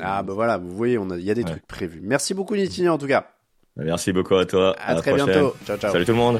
ah 0.01 0.23
bah 0.23 0.33
voilà, 0.33 0.57
vous 0.57 0.75
voyez, 0.75 0.99
il 1.17 1.23
y 1.23 1.31
a 1.31 1.33
des 1.33 1.45
trucs 1.45 1.65
prévus. 1.65 2.01
Merci 2.03 2.33
beaucoup 2.33 2.55
Nitini 2.55 2.89
en 2.89 2.97
tout 2.97 3.07
cas. 3.07 3.27
Merci 3.77 4.11
beaucoup 4.11 4.35
à 4.35 4.45
toi. 4.45 4.75
À, 4.77 4.95
très 4.95 5.13
bientôt. 5.13 5.55
Ciao 5.65 5.77
ciao. 5.77 5.91
Salut 5.91 6.05
tout 6.05 6.11
le 6.11 6.17
monde. 6.17 6.39